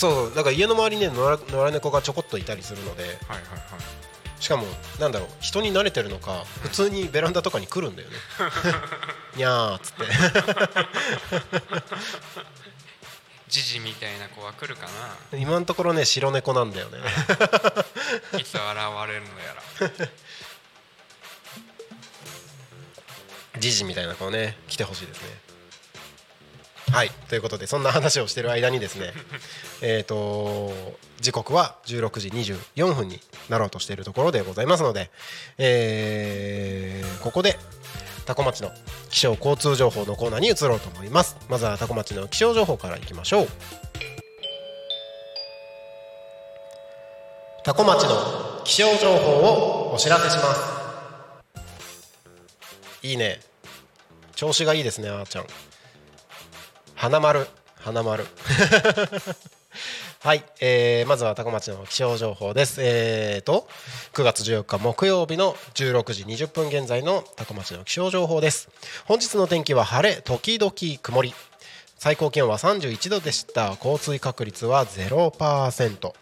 [0.00, 4.42] そうだから家の周りにね野良猫がちょこっといたりするのではいはいはい。
[4.42, 4.64] しかも
[4.98, 8.16] なんだろう人に慣れてるのか普通にベランダとかに来るんだよね。
[9.36, 10.04] にゃーっつって。
[13.48, 14.86] ジジみたいな子は来るか
[15.32, 15.38] な。
[15.38, 16.98] 今のところね白猫なんだよね。
[18.38, 19.54] いつ現れるのや
[19.90, 20.08] ら。
[23.60, 25.49] ジジみたいな子ね来てほしいですね
[26.92, 29.12] はいということでそんな話をしてる間にですね
[29.80, 30.72] えっと
[31.20, 35.10] 時刻は16時24分になろうとしているところでございますので、
[35.58, 37.58] えーここで
[38.24, 38.72] タコ町の
[39.10, 41.36] 気象交通情報のコーナーに移ろうと思います。
[41.48, 43.48] まずはタコ町の気象情報からいきましょう。
[47.64, 50.60] タコ町の気象情報をお知らせします。
[53.02, 53.40] いいね。
[54.40, 55.46] 調子がいいですねあーちゃん
[57.00, 57.46] 花丸。
[57.76, 58.26] 花丸。
[60.20, 62.82] はい、えー、まずはタコ町の気象情報です。
[62.82, 63.66] えーと
[64.12, 68.68] 9月14日木曜日の16時20分現在のタコ町の気象情報です。
[69.06, 71.34] 本日の天気は晴れ時々曇り。
[71.96, 73.76] 最高気温は31度でした。
[73.76, 76.12] 降水確率は0%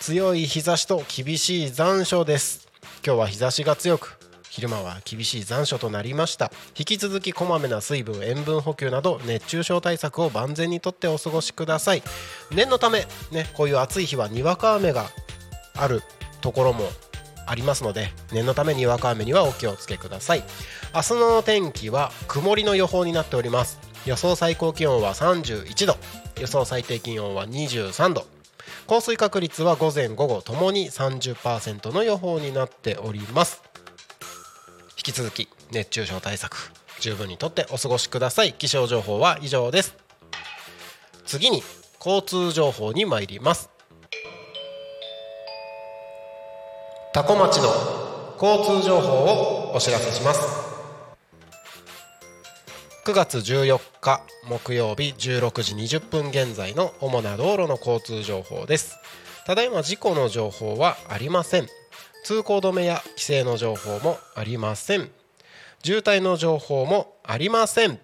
[0.00, 2.66] 強い日差しと厳しい残暑です。
[3.06, 4.18] 今日は日差しが強く
[4.54, 6.52] 昼間は厳しい残暑となりました。
[6.78, 12.04] 引き続きこまめな水分塩分補給など熱中症対策を万全にとってお過ごしください。
[12.52, 15.10] 念のためねこういう暑い日はにわか雨が
[15.74, 16.02] ある
[16.40, 16.88] ところも
[17.46, 20.44] ありますので念のためにわか雨にはお気をつけください。
[20.94, 23.80] 明日の天気は曇りの予報になっております。
[24.06, 25.96] 予想最高気温は31度
[26.40, 28.24] 予想最低気温は23度
[28.86, 33.73] 降水確率は午前午後ともに30%の予報になっております。
[35.04, 38.54] き続き熱中症対策十分にとってお過ごしください。
[38.54, 39.94] 気象情報は以上です。
[41.26, 41.62] 次に
[41.98, 43.68] 交通情報に参ります。
[47.12, 50.64] 多古町の交通情報をお知らせします。
[53.04, 58.96] 9月14日木曜日16時20分現在の主な道路の交通情報です。
[59.44, 61.66] ただいま事故の情報はありません。
[62.24, 65.10] 通行止めや規制の情報もありません。
[65.84, 67.98] 渋滞の情報もありません。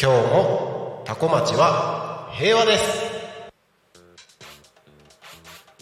[0.00, 3.12] 今日も多古町は平和です。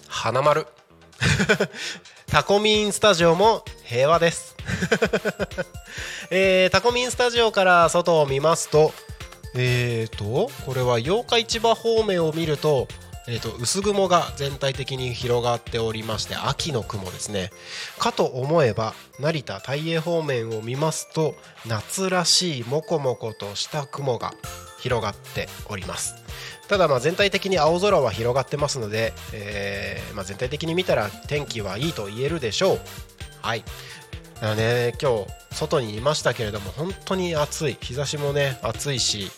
[0.09, 0.67] 花丸。
[2.27, 4.57] タコミンスタジオも平和です。
[6.31, 8.95] えー、タコミンスタジオから外を見ますと
[9.55, 12.89] えーとこれは八日市場方面を見ると
[13.33, 17.53] えー、と薄雲が全体的に広がっておりまして秋の雲ですね。
[17.97, 24.35] かと思えば成田大栄方面を見ますと夏らしいモコモコとした雲が
[24.81, 26.17] 広がっております。
[26.67, 32.81] ただまあ全体的に青空は広がってますので、えーまあ、全体的に見たら天気はいいと言えるでしょう。
[33.43, 33.63] はい。
[34.35, 37.79] だからね今日外にいましたけれども本当に暑い。
[37.81, 39.31] 日差しもね暑いし、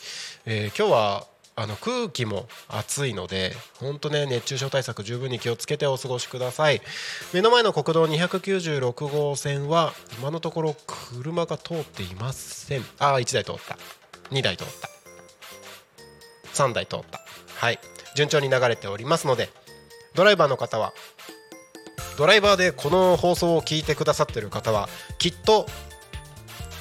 [0.46, 6.81] えー今日はあの空気も暑いので本当ね熱中症対策十分に気をつけてお過ごしください。
[7.33, 12.85] 目の前の国道296号線は今のところ車が通っていません。
[12.99, 13.79] ああ1台通った。
[14.31, 14.88] 2台通った。
[16.55, 17.21] 3台通った。
[17.57, 17.79] はい。
[18.15, 19.51] 順調に流れておりますので
[20.15, 20.93] ドライバーの方は
[22.19, 24.88] ドライバーでこの放送を聞いてくださってる方は
[25.19, 25.67] きっと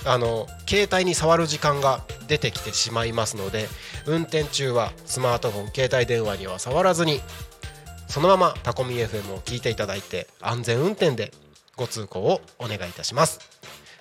[0.06, 3.68] あの携帯に触る時間が出てきてしまいますので
[4.08, 7.22] 運転中はスマートフォン携帯電話には触らずに
[8.08, 11.32] そのままタコミ FM を聞いていただいて安全運転で
[11.76, 13.40] ご通行をお願いいたします。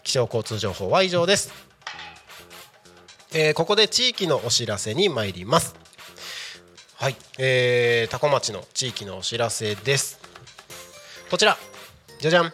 [0.02, 1.52] 気象交通情報は以上です、
[3.32, 5.76] えーここで地域のお知らせに参ります。
[6.96, 10.18] はい、えー、タコ町の地域のお知らせです。
[11.30, 11.56] こちら。
[12.18, 12.52] じゃじゃん。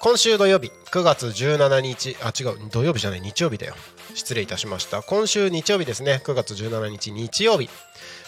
[0.00, 3.74] 今週土曜日9月17日あ違う土曜日じゃない日曜日だよ。
[4.14, 5.02] 失礼いたしました。
[5.02, 7.68] 今週日曜日ですね9月17日日曜日。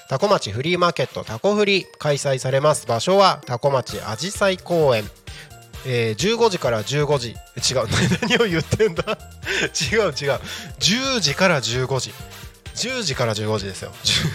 [0.09, 2.87] タコ町フリーマーケットタコフリ開催されます。
[2.87, 5.05] 場所はタコ町あじさい公園。
[5.87, 7.31] えー15時から15時。
[7.31, 7.89] 違う。
[8.21, 9.17] 何を言ってんだ？
[9.91, 10.13] 違 う違う。
[10.79, 12.13] 10時から15時。
[12.75, 13.93] 10時から15時ですよ。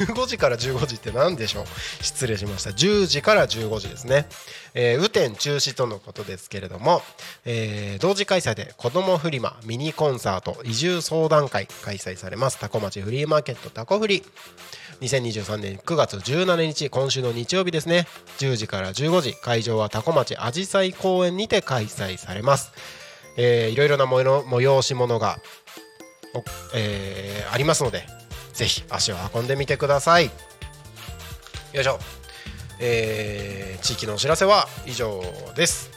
[0.07, 2.03] 15時から15時って何でしょう？
[2.03, 2.69] 失礼しました。
[2.71, 4.27] 10時から15時ですね、
[4.73, 7.01] えー雨天中止とのことですけれども、
[7.45, 12.59] えー同時開催で子どもフリマミニコンサート移住相談会開催されます。
[12.59, 14.23] タコ町フリーマーケットタコフリ。
[15.01, 18.07] 2023年9月17日今週の日曜日ですね。
[18.39, 22.71] 10時から15時会場はタコ町あじさい公園にて開催されます、
[23.37, 25.39] えいろいろな催し物が
[26.73, 28.05] えーありますので
[28.57, 30.25] ぜひ足を運んでみてください。
[30.25, 30.31] よ
[31.81, 31.99] いしょ、
[32.79, 35.21] えー地域のお知らせは以上
[35.55, 35.91] です。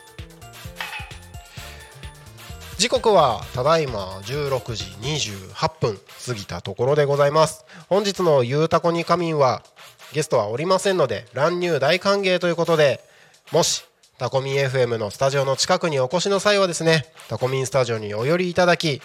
[2.77, 4.85] 時刻はただいま16時
[5.55, 7.64] 28分過ぎたところでございます。
[7.88, 9.62] 本日のゆうたこに仮眠は
[10.12, 13.03] ゲストはおりませんので乱入大歓迎ということで
[13.53, 13.85] もし
[14.18, 19.01] タコミン FM のスタジオの近くにお越しの際はですねタコミンスタジオにお寄りいただき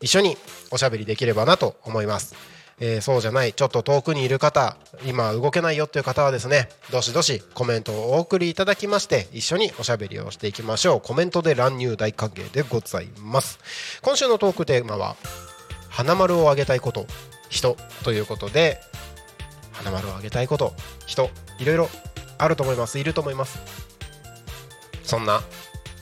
[0.00, 0.38] 一緒に
[0.70, 2.53] おしゃべりできればなと思います。
[2.80, 11.00] えーそうじゃないちょっと遠くにいる方今動けないよっていう方はですねどしどしコメントをお送りいただきまして一緒におしゃべりをしていきましょう。
[11.00, 13.58] コメントで乱入大歓迎でございます。
[14.02, 15.16] 今週のトークテーマは
[15.88, 17.06] 花丸をあげたいこと
[17.48, 18.80] 人ということで
[19.72, 20.74] 花丸をあげたいこと
[21.06, 21.88] 人いろいろ
[22.38, 22.98] あると思います。
[22.98, 23.60] いると思います。
[25.04, 25.42] そんな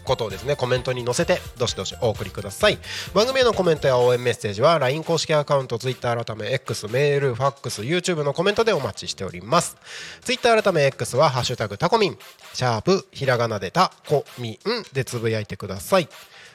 [0.05, 2.79] ことをですねコメントに載せてどしどしお送りください。
[3.15, 9.77] 番組へのコメントや応援メッセージは LINE 公式アカウント Twitter 改め X メールファックス YouTube のコメントでお待ちしております。
[10.23, 12.19] Twitter 改め X は「ハッシュタグタコミン」
[12.55, 16.09] シャープひらがなでタコミンでつぶやいてください。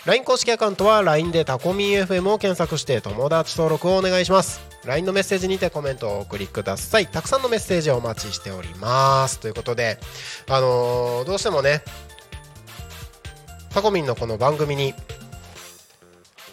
[0.06, 4.62] LINE 公式アカウントは LINE でタコミン FM を検索して友達登録をお願いします。
[4.86, 7.08] LINE のメッセージにてコメントをお送りください。
[7.08, 9.40] たくさんのメッセージをお待ちしております。
[9.40, 10.00] ということで、
[10.48, 11.84] あのーどうしてもね、
[13.70, 14.94] タコミンのこの番組に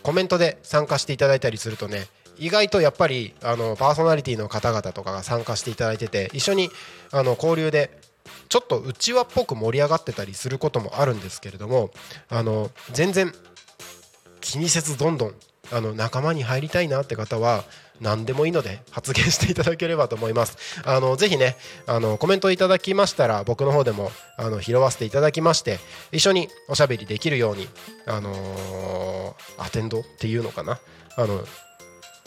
[0.03, 2.07] コメントで参加していただいたりするとね
[2.39, 6.71] 意外とやっぱりあのパーソナリティの方々とかが参加していただいてて一緒に
[7.13, 7.99] あの交流で
[8.49, 11.91] ちょっとうちわっぽく盛り上がってたりすることもあるんですけれども
[12.29, 13.33] あの全然
[14.41, 15.35] 気にせずどんどん
[15.73, 17.65] あの仲間に入りたいなって方は
[18.01, 20.83] 何でもいいので発言していただければと思います。
[20.85, 25.79] あのぜひねあのコメントいただきましたら僕の方でもあの拾わせていただきまして
[26.13, 27.69] 一緒におしゃべりできるように
[28.07, 30.79] あのーアテンドっていうのかな？
[31.17, 31.43] あの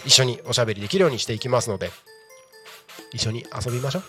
[0.06, 1.92] 一緒におしゃべりできるようにしていきますので
[3.14, 4.00] 一緒に遊びましょ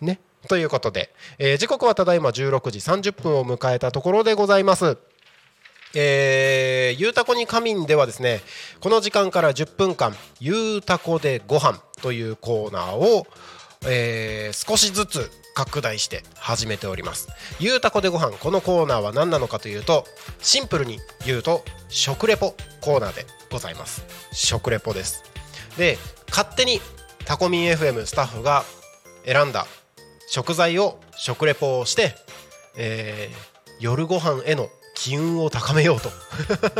[0.00, 0.04] う。
[0.04, 0.20] ね。
[0.48, 4.98] ということで、えー時刻はただいま16時30分を迎えたところでございます。
[5.94, 8.40] えーゆうたこに仮眠ではですね
[8.80, 13.26] この時間から10分間「ゆうたこでご飯というコーナーを、
[13.86, 17.28] えー少しずつ拡大して始めております。
[17.58, 20.04] ゆうたこでご飯このコーナーは何なのかというと
[20.40, 24.04] シンプルに言うと食レポコーナーでございます。
[24.32, 25.24] 食レポです。
[25.78, 25.96] で
[26.28, 26.80] 勝手に
[27.24, 28.64] タコミン FM スタッフが
[29.24, 29.66] 選んだ
[30.28, 32.14] 食材を食レポをして、
[32.76, 36.10] えー夜ご飯への機運を高めようと。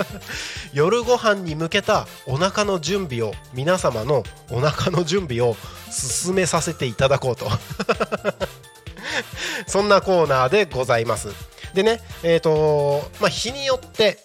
[0.73, 5.57] 夜ご飯に向けたお腹の準備を皆様のお腹の準備を
[5.91, 7.51] 進めさせていただこうと。
[9.67, 11.29] そんなコーナーでございます。
[11.75, 14.19] でねえっ、とまあ日によって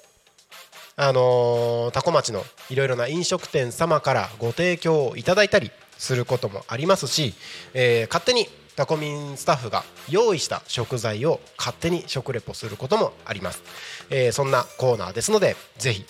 [0.96, 7.34] あのー、多古町のいろいろな飲食店様からご提供をいただいたりすることもありますし、
[7.74, 13.62] えー勝手にタコミンスタッフが用意した食材を勝手に食レポすることもあります、
[14.10, 16.06] えーそんなコーナーですのでぜひ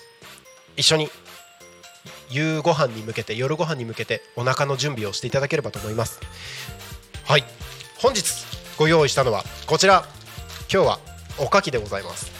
[0.76, 1.10] 一緒に
[2.30, 6.20] 夕ご飯に向けて夜ご飯に向けてお腹の準備をしていただければと思います。
[7.24, 7.44] はい。
[7.98, 8.22] 本日
[8.82, 10.02] ご用意したのはこちら。
[10.62, 10.98] 今日は
[11.38, 12.32] おかきでございます。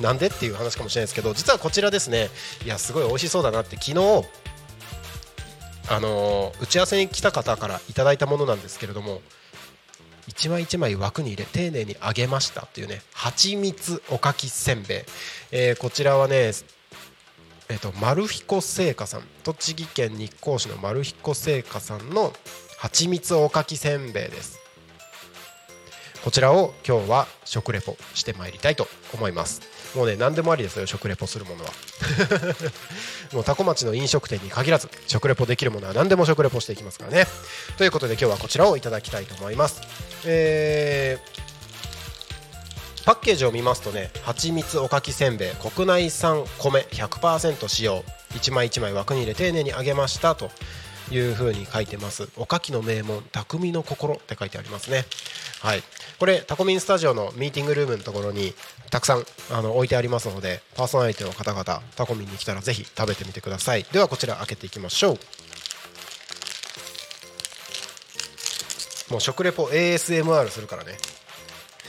[0.00, 2.28] なんでっていう話かもしれないですけど実はこちらですね
[2.64, 3.94] いやすごい美味しそうだなって昨日
[5.90, 9.22] あのー打ち合わせに来た方からいただいたものなんですけれども
[10.28, 15.02] 一枚一枚枠に入れ丁寧に揚げましたっていうね蜂蜜おかきせんべい、
[15.50, 16.52] えーこちらはね
[17.70, 19.22] えー、と丸彦製菓さん。
[19.42, 22.32] 栃木県日光市の丸彦製菓さんの
[22.78, 24.67] 蜂蜜おかきせんべいです。
[26.28, 29.62] こちらを今日は食レポしてまいりたいと思います。
[29.96, 31.70] もうね何でもありですよ食レポするものは。
[33.32, 37.26] もうタコ町の飲食店に限らず食レポできるものは何でも食レポしていきますからね。
[37.78, 39.80] ということで今日はこちらをいただきたいと思います。
[40.26, 41.48] えー
[43.06, 48.04] パッケージを見ますとね蜂蜜おかきせんべい国内産米100%使用。
[48.36, 50.50] 一枚一枚枠に入れ丁寧に揚げましたと
[51.10, 52.28] いう風に書いてます。
[52.36, 55.06] おかきの名門匠の心って書いてありますね。
[55.60, 55.82] はい。
[56.18, 58.52] これタコミンスタジオのミーティングルームのところに
[58.90, 61.64] たくさんあの置いてありますのでパーソナリティの方々
[61.96, 63.84] タコミンに来たらぜひ食べてみてください。
[63.84, 65.18] ではこちら開けていきましょう。
[69.10, 70.98] もう食レポ ASMR するからね。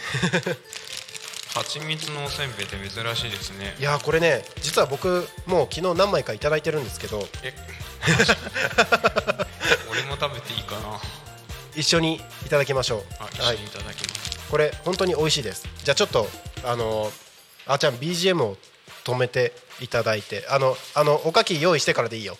[1.53, 3.75] 蜂蜜のおせんべいって珍しいですね。
[3.79, 7.27] いやーこれね実は僕もう昨日何枚かいただいてるんですけど。
[7.43, 7.53] え
[9.91, 11.01] 俺も食べていいかな
[11.79, 12.15] 一緒に
[12.45, 13.03] いただきましょう。
[13.19, 15.65] あ一緒にいただきます、これ本当に美味しいです。
[15.83, 16.27] じゃあちょっと
[16.65, 17.29] あのー
[17.67, 18.57] あーちゃん BGM を
[19.05, 22.37] 止めていただいてあのあのおかき用意してからでいいよ。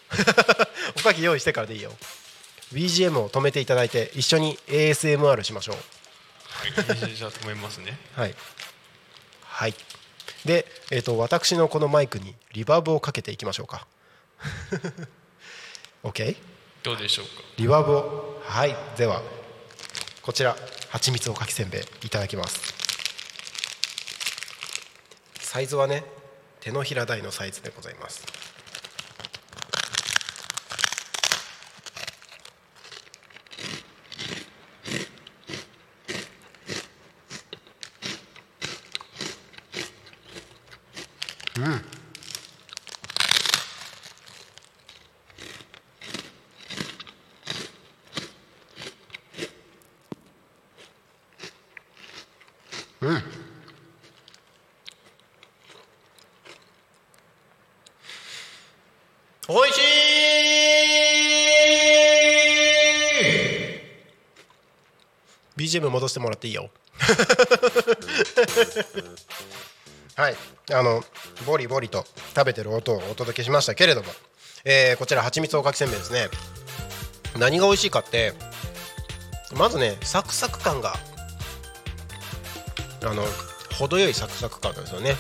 [0.99, 1.91] おかき用意してからでいいよ。
[2.73, 5.75] BGM を止めていただいて一緒に ASMR しましょう。
[5.75, 6.71] はい、
[7.15, 7.97] じゃあ止めますね。
[8.15, 8.35] はい。
[9.43, 9.73] はい。
[10.45, 13.87] で、えー、と私のこのマイクにリバーブをかけていきましょうか。
[16.03, 16.35] OK?
[16.83, 17.31] どうでしょうか？
[17.57, 19.22] リバーブをはいでは
[20.24, 20.56] こちら
[20.89, 22.74] 蜂蜜おかきせんべいいただきます。
[25.39, 26.04] サイズはね
[26.60, 28.26] 手のひら大のサイズでございます
[41.58, 41.82] うん
[53.02, 53.24] うん
[59.52, 59.80] おいしい
[65.70, 66.70] BGM 戻してもらっていいよ。
[70.15, 70.36] はい。
[70.74, 71.03] あの
[71.45, 72.05] ボリボリと
[72.36, 74.07] 食べてる音をお届けしましたけれども、
[74.65, 76.28] えーこちら蜂蜜おかきせんべいですね。
[77.38, 78.34] 何が美味しいかって
[79.55, 80.95] まずねサクサク感が
[83.03, 83.24] あの
[83.78, 85.13] 程よいサクサク感なんですよね。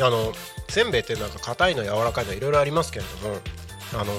[0.00, 0.32] あの
[0.68, 3.36] せんべいってなんか硬いの柔らかいのいろいろありますけれども
[3.94, 4.12] あの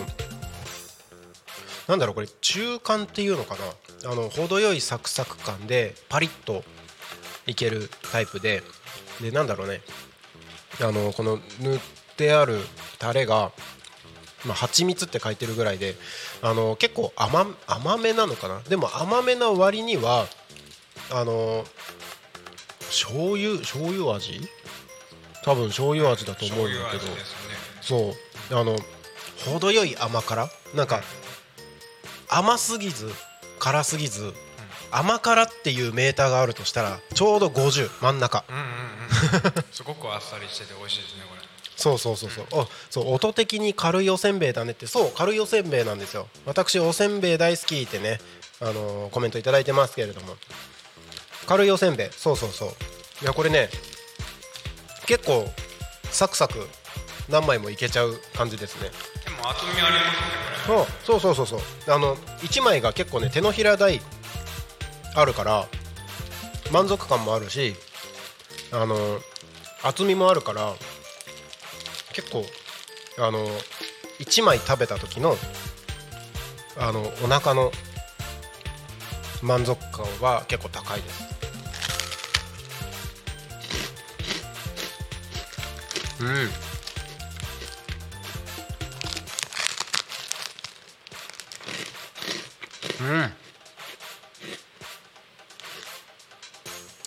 [1.88, 3.61] なんだろうこれ中間っていうのかな？
[4.06, 6.64] あの程よいサクサク感でパリッと
[7.45, 8.64] いけるタイプで
[9.22, 9.82] でなんだろうね。
[10.82, 11.80] あのこの塗っ
[12.18, 12.60] てある
[12.97, 13.52] タレが
[14.43, 15.95] まあ、蜂蜜って書いてるぐらいで
[16.41, 18.60] あの結構甘甘めなのかな。
[18.62, 20.26] でも甘めな割には
[21.12, 21.64] あの
[22.80, 24.41] 醤油醤油味？
[25.43, 27.06] 多分醤油味だと思うんだけど。
[27.06, 27.12] ね。
[27.82, 28.16] そ
[28.52, 28.56] う。
[28.56, 28.76] あの
[29.45, 30.49] 程よい甘辛？
[30.74, 31.04] なんか
[32.28, 33.12] 甘すぎず
[33.62, 34.34] 辛すぎず
[34.89, 38.43] 甘辛っていうメーターがあるとしたらちょうど50真ん中。
[38.49, 39.64] うんうんうん。
[39.72, 41.41] すごくあっさりしてて美味しいですねこれ。
[41.78, 44.88] そうそうそうそう、あそう音的に軽いおせんべいだねって。
[44.88, 46.28] そう軽いおせんべいなんですよ。
[46.45, 48.20] 私おせんべい大好きってね、
[48.59, 50.36] あのーコメントいただいてますけれども。
[51.47, 52.09] 軽いおせんべい。
[52.12, 52.70] そうそうそう。
[53.22, 53.70] いやこれね
[55.05, 55.45] 結構
[56.12, 56.68] サクサク
[57.32, 58.89] 何枚もいけちゃう感じですね。
[59.23, 60.75] でも厚みありますね。
[60.75, 61.59] こそうそうそうそう。
[61.86, 64.01] そうあの1枚が結構ね手のひら大
[65.15, 65.67] あるから
[66.71, 67.75] 満足感もあるし
[68.71, 68.95] あの
[69.84, 70.73] 厚みもあるから
[72.13, 72.45] 結構
[73.19, 73.45] あの
[74.19, 75.36] 1枚食べた時の
[76.77, 77.71] あのお腹の
[79.41, 81.23] 満足感は結構高いです。
[86.21, 86.70] うん
[93.02, 93.34] うん。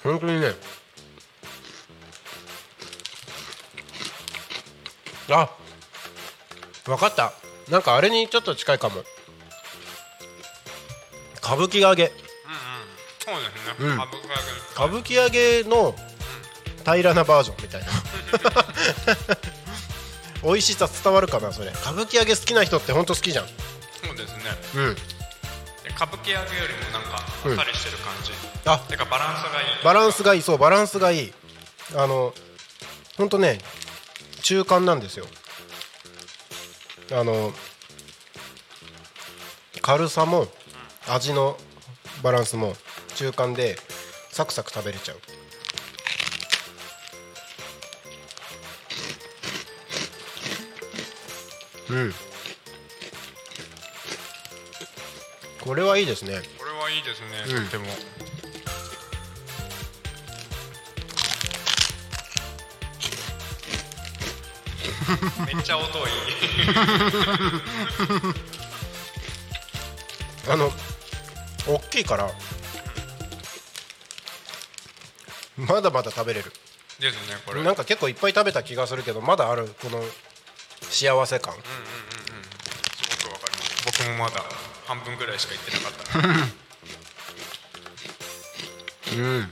[0.02, 0.54] 本当にね。
[5.30, 5.50] あ
[6.84, 7.32] 分かった。
[7.70, 9.04] なんかあれにちょっと近いかも。
[11.38, 12.12] 歌舞伎揚げ。
[13.24, 13.94] そうですね、うん。
[13.94, 15.94] 歌舞伎揚げ歌舞伎揚げの
[16.84, 17.86] 平らなバージョンみたいな。
[20.44, 21.70] 美味しさ伝わるかなそれ。
[21.70, 23.46] 歌舞伎揚げ好きな人って本当好きじゃん。
[23.46, 24.42] そうですね。
[24.74, 24.94] うん。
[24.94, 25.00] で
[25.90, 28.32] 歌舞伎揚げよりもなんかあっさりしてる感じ、
[28.64, 28.78] あ。
[28.78, 29.84] てかバランスがいい。
[29.84, 30.42] バランスがいい。
[30.42, 31.32] そうバランスがいい。
[31.96, 32.34] あの
[33.16, 33.58] ほんとね
[34.42, 35.26] 中間なんですよ。
[37.12, 37.52] あの
[39.82, 40.46] 軽さも
[41.08, 41.56] 味の
[42.22, 42.74] バランスも
[43.16, 43.76] 中間で
[44.30, 45.18] サクサク食べれちゃう。
[51.90, 52.14] うん
[55.64, 56.42] これはいいですね。
[56.58, 57.64] これはいいですね、うん。
[57.64, 57.86] とても。
[65.46, 66.14] めっちゃ音いい。
[70.52, 70.70] あの
[71.66, 72.30] 大きいから
[75.56, 76.52] まだまだ食べれる。
[77.00, 77.62] ですねこれ。
[77.62, 80.04] なんか結構いっぱい食べた気がするけどまだあるこの
[80.82, 81.54] 幸せ感。
[81.54, 81.60] す
[83.24, 83.82] ごくわかります。
[83.86, 84.44] 僕もまだ
[84.86, 86.18] 半分ぐらいしか行ってなかった。
[86.18, 86.48] な
[89.16, 89.50] うん。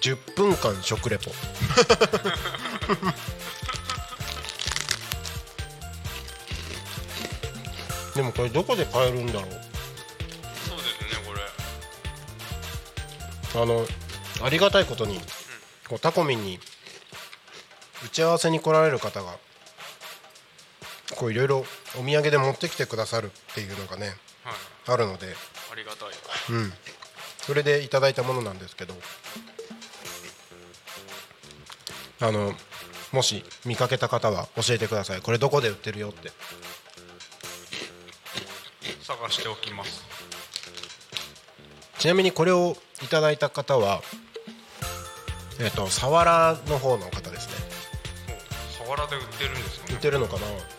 [0.00, 1.30] 10分間食レポ。
[8.14, 9.50] でもこれどこで買えるんだろう？
[9.50, 9.56] そ
[10.74, 11.40] うですねこれ。
[13.62, 13.86] あの
[14.42, 15.20] ありがたいことに
[15.88, 16.58] こうタコミンに
[18.04, 19.36] 打ち合わせに来られる方が
[21.16, 21.64] こういろいろ
[21.98, 24.08] お土産で持ってきてくださるっていうのがね
[24.44, 24.54] はい。
[24.88, 25.26] あるので、
[25.72, 26.08] ありがたい
[26.50, 26.72] うん、
[27.38, 28.94] それでいただいたものなんですけど。
[32.18, 32.54] あの
[33.12, 35.20] もし見かけた方は教えてください。
[35.20, 36.32] これどこで売ってるよって。
[39.02, 40.04] 探しておきます。
[41.98, 44.02] ちなみにこれをいただいた方は
[45.58, 47.54] えっ、とサワラの方の方ですね。
[48.78, 50.75] サワラで売ってるんです売っねてるのかな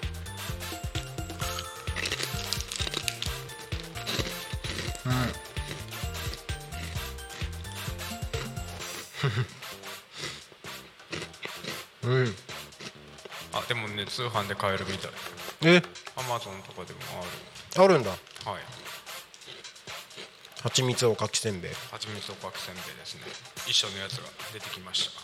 [14.17, 15.11] 通販で買えるみたい。
[15.61, 15.83] え？
[16.15, 16.99] アマゾンとかでも
[17.77, 17.99] ある。
[17.99, 18.09] んだ。
[18.09, 18.19] ある
[18.51, 18.61] はい。
[20.63, 21.71] 蜂蜜おかきせんべい。
[21.91, 23.21] 蜂蜜おかきせんべいですね。
[23.67, 25.21] 一緒のやつが出てきました。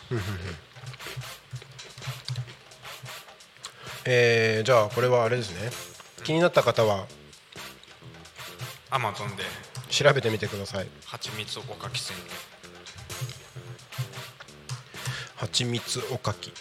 [4.05, 5.71] えー、じゃあこれはあれですね。
[6.23, 7.07] 気になった方は
[8.91, 9.43] アマゾンで。
[9.89, 10.87] 調べてみてください。
[11.07, 12.27] 蜂蜜おかきせんべい。
[15.37, 16.53] 蜂蜜おかき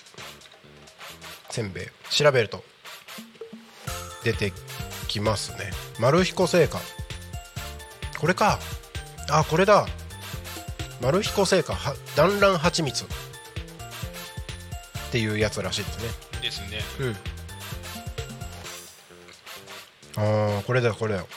[1.53, 2.65] せんべい調べると
[4.25, 4.53] 出て
[5.07, 5.71] きますね。
[6.01, 6.81] 丸彦製菓。
[8.19, 8.59] これか。
[9.31, 9.87] あこれだ。
[11.03, 13.05] 丸彦製菓は団らん蜂蜜。
[13.05, 13.09] っ
[15.11, 16.41] ていうやつらしいですね。
[16.41, 16.79] ですね。
[20.17, 20.55] うん。
[20.55, 21.19] ああこれだよこれだ。
[21.19, 21.29] よ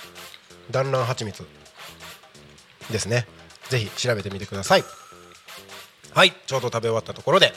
[0.71, 1.45] 団らん蜂蜜。
[2.89, 3.27] ですね。
[3.69, 4.83] ぜひ調べてみてください。
[6.13, 7.51] はいちょうど食べ終わったところで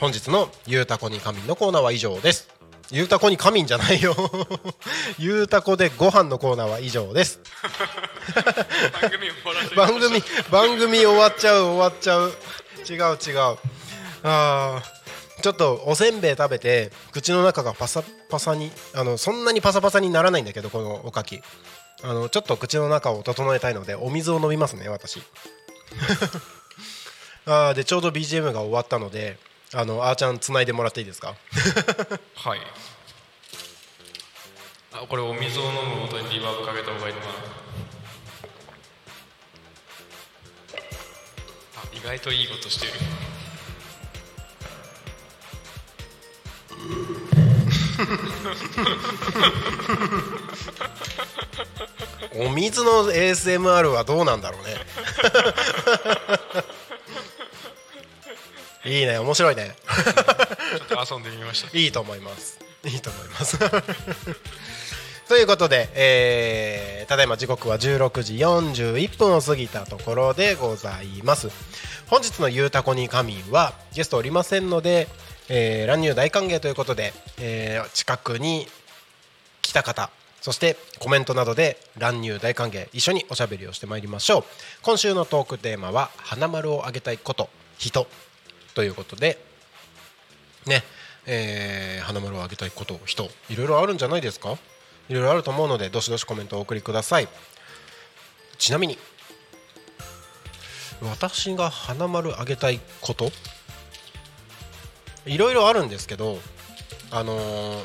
[0.00, 2.48] 本日の「ゆうたこに仮眠」のコーナーは以上です。
[2.90, 4.16] ゆうたこに仮眠じゃないよ。
[5.18, 7.38] ゆうたこでご飯のコーナーは以上です。
[9.00, 9.30] 番組
[9.76, 12.32] 番組番組終わっちゃう終わっちゃう。
[12.88, 13.58] 違う違う。
[14.22, 21.42] あーちょっとおせんべい食べて口の中がパサパサにあのそんなにパサパサにならないんだけどこのおかき。
[22.02, 25.22] あのちょっと口の中を整えたいのでお水を飲みますね私。
[27.44, 29.38] あーでちょうど BGM が終わったので
[29.72, 31.34] あのあーちゃんつないでもらっていいですか？
[32.34, 32.60] はい。
[34.92, 37.32] あこれお水を飲む音にリバーブかけた方がいいのかな。
[41.76, 42.92] あ意外といいことしてる。
[52.36, 54.74] お水の ASMR はどうなんだろうね
[58.90, 59.18] いいね。
[59.18, 59.76] 面白いね。
[60.88, 61.70] ちょっと遊んでみました。
[61.78, 62.58] いいと思います。
[62.84, 63.56] いいと思います。
[65.28, 71.50] ということで、えーただいま時刻は16時41分を過ぎたところでございます。
[72.06, 75.08] 本日の「ゆうたこに仮眠」はゲストおりませんので、
[75.48, 78.68] えー乱入大歓迎ということで、えー近くに
[79.62, 80.10] 来た方
[80.40, 84.44] そしてコメントなどで乱入大歓迎一緒におしゃべりをしてまいりましょう。
[84.82, 88.06] 今週のトークテーマは「花丸をあげたいこと人」
[88.74, 89.38] ということで
[90.66, 90.82] ね
[91.26, 94.56] えー花丸をあげたいこと人いろいろあるんじゃないですか？
[95.08, 97.28] いろいろあると思うのでどしどしコメントをお送りください。
[98.58, 98.98] ちなみに
[101.02, 103.30] 私が花丸あげたいこと
[105.24, 106.38] いろいろあるんですけど
[107.10, 107.84] あのー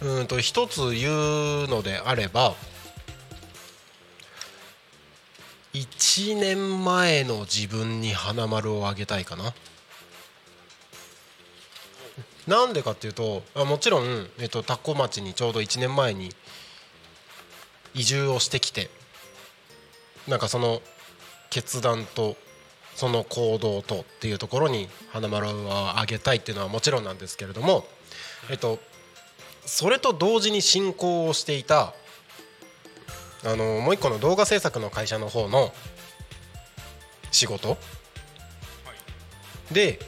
[0.00, 1.10] うんと一つ言
[1.64, 2.54] うのであれば
[5.74, 9.54] 1年前の自分に花丸をあげたいかな。
[12.46, 16.30] なんでかっていうともちろん、えっと、タコ町にちょうど1年前に
[17.94, 18.88] 移住をしてきて
[20.26, 20.80] なんかその
[21.50, 22.36] 決断と
[22.94, 27.86] その行動とっていうところに花丸はあげたいっていうのはもちろんなんですけれども、
[28.50, 28.78] えっと、
[29.66, 31.92] それと同時に進行をしていた
[33.48, 35.72] あのもう一個の動画制作の会社の方の
[37.30, 37.78] 仕事、
[39.72, 39.98] で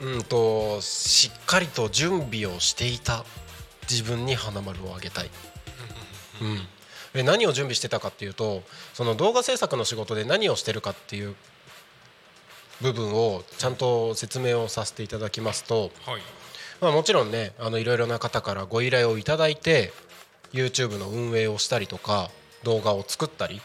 [0.00, 3.24] うんとしっかりと準備をしていた
[3.90, 5.30] 自分に花丸をあげたい。
[6.40, 6.58] うん。
[7.12, 8.62] で何を準備してたかっていうと
[8.92, 11.34] その動画制作の仕事で何をしてるかっていう
[12.82, 16.22] 部分をちゃんと説明をさせていただきますと、はい。
[16.80, 19.92] まあ、もちろんねあのいろいろな方からご依頼をいただいて
[20.52, 22.30] YouTube の運営をしたりとか
[22.62, 23.60] 動画を作ったり、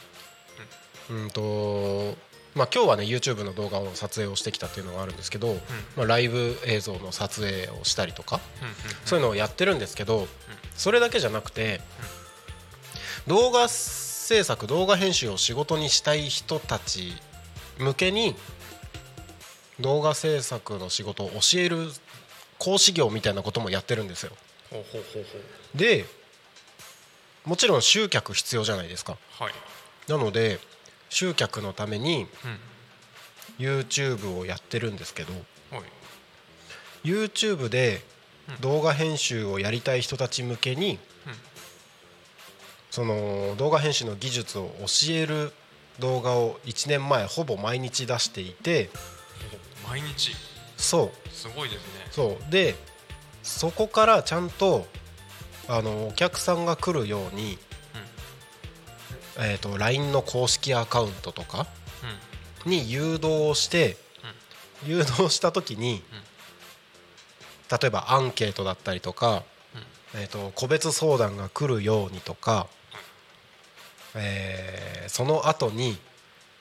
[1.10, 1.30] うん。
[1.30, 2.16] と
[2.54, 5.56] まあ、今日はね YouTube の動画を撮影をしてきたっていうのがあるんですけど、
[5.96, 8.42] まあ、ライブ映像の撮影をしたりとか、
[9.06, 10.28] そういうのをやってるんですけど、
[10.76, 11.80] それだけじゃなくて、
[13.28, 17.14] 動画制作動画編集を仕事にしたい人たち
[17.78, 18.36] 向けに
[19.80, 21.88] 動画制作の仕事を教える
[22.58, 24.32] 講師業みたいなこともやってるんですよ。
[24.70, 25.78] ほうほうほうほう。
[25.78, 26.06] で
[27.46, 29.18] もちろん集客必要じゃないですか。
[29.40, 29.54] はい。
[30.08, 30.60] なので
[31.10, 32.60] 集客のためにうん。
[33.60, 35.34] YouTube をやってるんですけど
[35.72, 35.84] はい。
[37.04, 38.02] YouTube で
[38.60, 41.00] 動画編集をやりたい人たち向けに、うん。
[42.90, 45.54] その動画編集の技術を教える
[46.00, 48.90] 動画を1年前ほぼ毎日出していて
[49.88, 50.32] 毎日。
[50.78, 51.30] そう。
[51.30, 52.08] すごいですね。
[52.12, 52.52] そう。
[52.52, 52.76] で
[53.44, 54.86] そこからちゃんと
[55.74, 57.58] あのお客さんが来るように、
[59.40, 61.66] えー、と LINE の公式アカウントとか
[62.66, 63.96] に誘導をして、
[64.86, 66.04] 誘導した時に、
[67.72, 69.44] 例えばアンケートだったりとか、
[70.14, 72.68] えー、と個別相談が来るようにとか、
[74.14, 75.98] えーその後に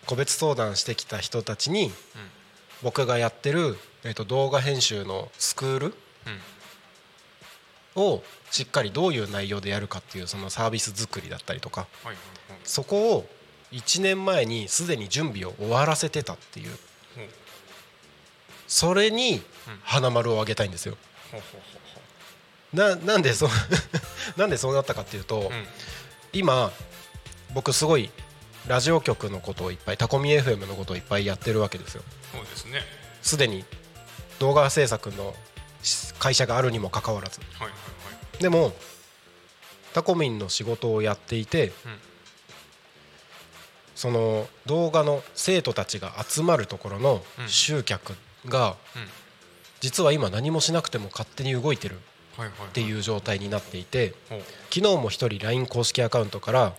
[0.07, 1.93] 個別相談してきた人たちに、
[2.83, 5.95] 僕がやってる、えー、と動画編集のスクール
[7.97, 11.87] をしっかりどういう内容でやるかっていうそのサービス作りだったりとか
[12.65, 13.27] そこを
[13.73, 16.71] 1年前にすでに準備を終わらせてたっていう。
[18.67, 19.43] それに
[19.83, 20.97] 花丸をあげたいんですよ。
[22.73, 23.51] ななんでそう
[24.39, 25.51] なんでそうなったかっていうと、
[26.33, 26.73] 今
[27.53, 28.11] 僕すごい
[28.69, 32.03] ラジオ局のことをいっぱいタコミ FM のことをいっぱいやってるわけですよ。
[32.33, 32.85] そうですね。
[33.23, 33.65] すでに
[34.39, 35.35] 動画制作の
[36.19, 37.41] 会社があるにもかかわらず。
[37.41, 37.75] はいはいは
[38.39, 38.43] い。
[38.43, 38.73] でも
[39.95, 41.73] タコミンの仕事をやっていて、うん。
[43.95, 47.49] その動画の生徒たちが集まるところのうん。
[47.49, 48.15] 集客
[48.47, 49.09] がうん。
[49.81, 54.15] 実は今何もしなくても勝手に動いてるっていう状態になっていて
[54.71, 56.73] 昨日も一人 LINE 公式アカウントからはい。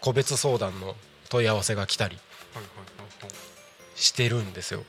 [0.00, 0.96] 個別相談の
[1.28, 2.16] 問い合わせが来たり
[2.54, 2.70] はいは
[3.22, 3.32] いはい。
[3.94, 4.82] してるんですよ。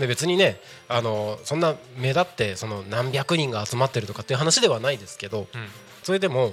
[0.00, 5.68] で別にねあのそんな目立ってその何百人が集まってるとかっていう話ではないですけどうん。
[6.02, 6.52] それでも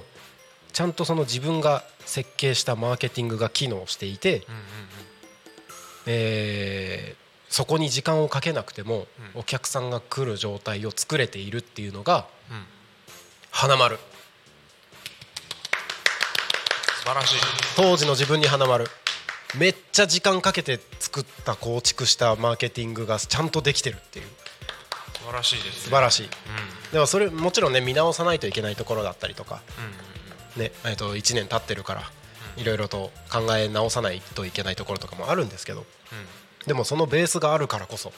[0.73, 4.45] ちゃんとその自分が設計したマーケティングが機能していて、
[6.05, 9.39] えーそこに時間をかけなくてもうん。
[9.39, 12.27] お客さんが来る状態を作れているっていうのが
[13.51, 13.97] 花丸。
[16.97, 17.35] 素晴らしい。
[17.77, 18.85] 当時の自分に花丸
[19.55, 24.25] めっちゃ時間かけて作った構築したマーケティングがちゃんとできてるっていう。
[25.13, 25.71] 素晴らしいですね。
[25.71, 26.23] 素晴らしい。
[26.23, 26.91] うん。
[26.91, 29.61] でもそれもちろんね見直さないといけないところだったりとか。
[30.55, 30.61] うん。
[30.61, 32.11] ねえー、と1年経ってるから
[32.57, 35.85] いろいろと考え直さないといけないところとかもあるんですけど。
[36.65, 38.11] でもそのベースがあるからこそ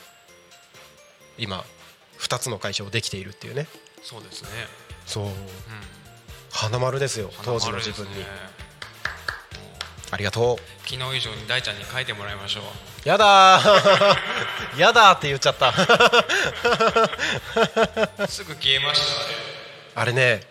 [1.37, 1.63] 今
[2.17, 3.67] 2つの会社をできているっていうね。
[4.01, 4.49] そうですね。
[5.05, 5.25] そう。
[5.25, 5.33] うん。
[6.51, 8.25] 花丸ですよ当時の自分に、
[10.11, 10.57] ありがとう。
[10.87, 12.63] 昨日以上に大ちゃんに書いてもらいましょう。
[13.07, 14.17] やだー。
[14.79, 15.71] やだーって言っちゃった。
[18.27, 19.19] すぐ消えましたね。
[19.95, 20.41] あれね、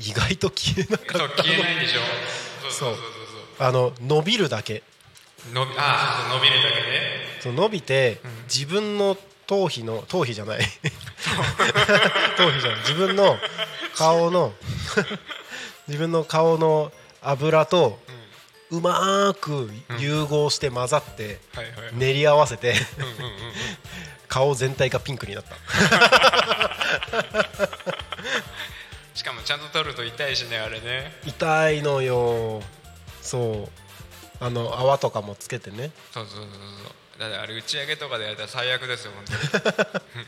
[0.00, 2.00] 意外と消えなかった消えないでしょ。
[2.62, 2.70] そう。
[2.70, 3.04] そうそう
[3.60, 4.82] あの伸びるだけ。
[5.52, 6.80] 伸びあそう伸びるだけね。
[7.40, 8.20] そう伸びて、
[8.52, 9.16] 自分の
[9.46, 10.60] 頭皮の頭皮じゃない。
[12.36, 12.80] 頭皮じゃない。
[12.80, 13.38] 自分の
[13.96, 14.52] 顔の
[15.88, 18.12] 自分の顔の油とう
[18.70, 21.40] まーく融合して混ざって
[21.94, 22.74] 練り合わせて
[24.28, 25.56] 顔全体がピンクになった。
[29.14, 31.12] しかもちゃんと取ると痛いしねあれね。
[31.26, 32.62] 痛いのよ。
[33.22, 33.70] そう。
[34.40, 35.90] あの泡とかもつけてね。
[36.12, 36.50] そうそうそうそう。
[37.18, 39.38] だってあれ打ち上げとかでやったら最悪ですよ本当に。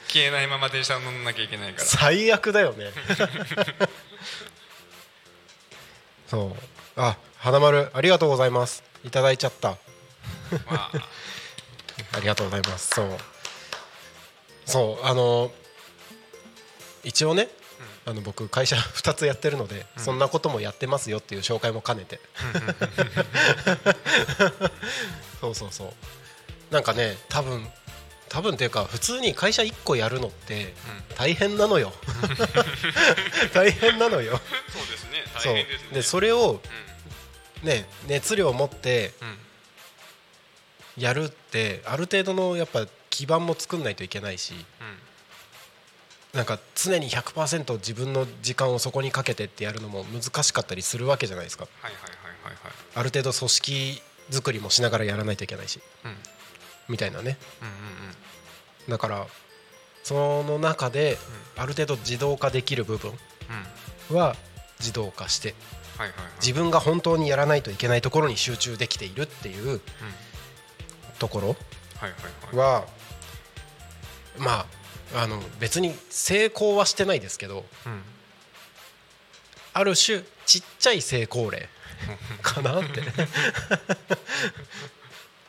[0.08, 1.84] 消えないまま電車乗んなきゃいけないから。
[1.84, 2.90] 最悪だよね。
[6.26, 6.54] そう。
[7.00, 8.84] あ花丸ありがとうございます。
[9.02, 9.70] いただいちゃった。
[9.70, 9.76] わ
[10.68, 10.90] あ。
[12.12, 12.88] ありがとうございます。
[12.88, 13.16] そう。
[14.66, 15.50] そうあの
[17.02, 17.48] 一応ね、
[18.04, 22.20] あの僕会社 2つやってるので、そんなこともやってますよっていう紹介も兼ねて。
[25.40, 25.94] そうそうそう。
[26.70, 27.66] なんかね多分
[28.28, 30.74] 多分っていうか普通に会社1個やるのって
[31.16, 31.94] 大変なのよ。
[33.54, 34.38] 大変なのよ。
[34.68, 35.24] そうですね。
[35.38, 35.54] そう。
[35.54, 35.88] 大変ですね。
[35.92, 36.60] でそれを
[37.62, 39.12] ね熱量を持って
[40.96, 44.54] やるってある程度のやっぱ基盤も作んないといけないし
[46.32, 51.66] なんか常に100%自分の時間をそこにかけてってやるのも難しかったりするわけじゃないですか。
[51.80, 52.10] はいはいはい
[52.44, 52.72] はいはい。
[52.94, 56.16] ある程度組織作りもしながらやらないといけないしうん。
[56.88, 57.36] みたいなね。
[57.60, 57.74] うんうん
[58.88, 59.26] だから
[60.02, 61.18] その中で
[61.56, 63.12] ある程度自動化できる部分
[64.10, 64.34] は
[64.78, 65.54] 自動化して
[66.40, 69.80] 自分が本当にやらないといけないところに集中できているっていう
[71.18, 71.54] ところは
[72.08, 72.16] いは
[72.52, 72.80] いはい。
[72.82, 72.86] は
[74.38, 74.66] ま
[75.14, 78.02] ああの別に成功はしてないですけどうん。
[79.72, 81.68] ある種ちっちゃい成功例
[82.42, 83.02] かなって。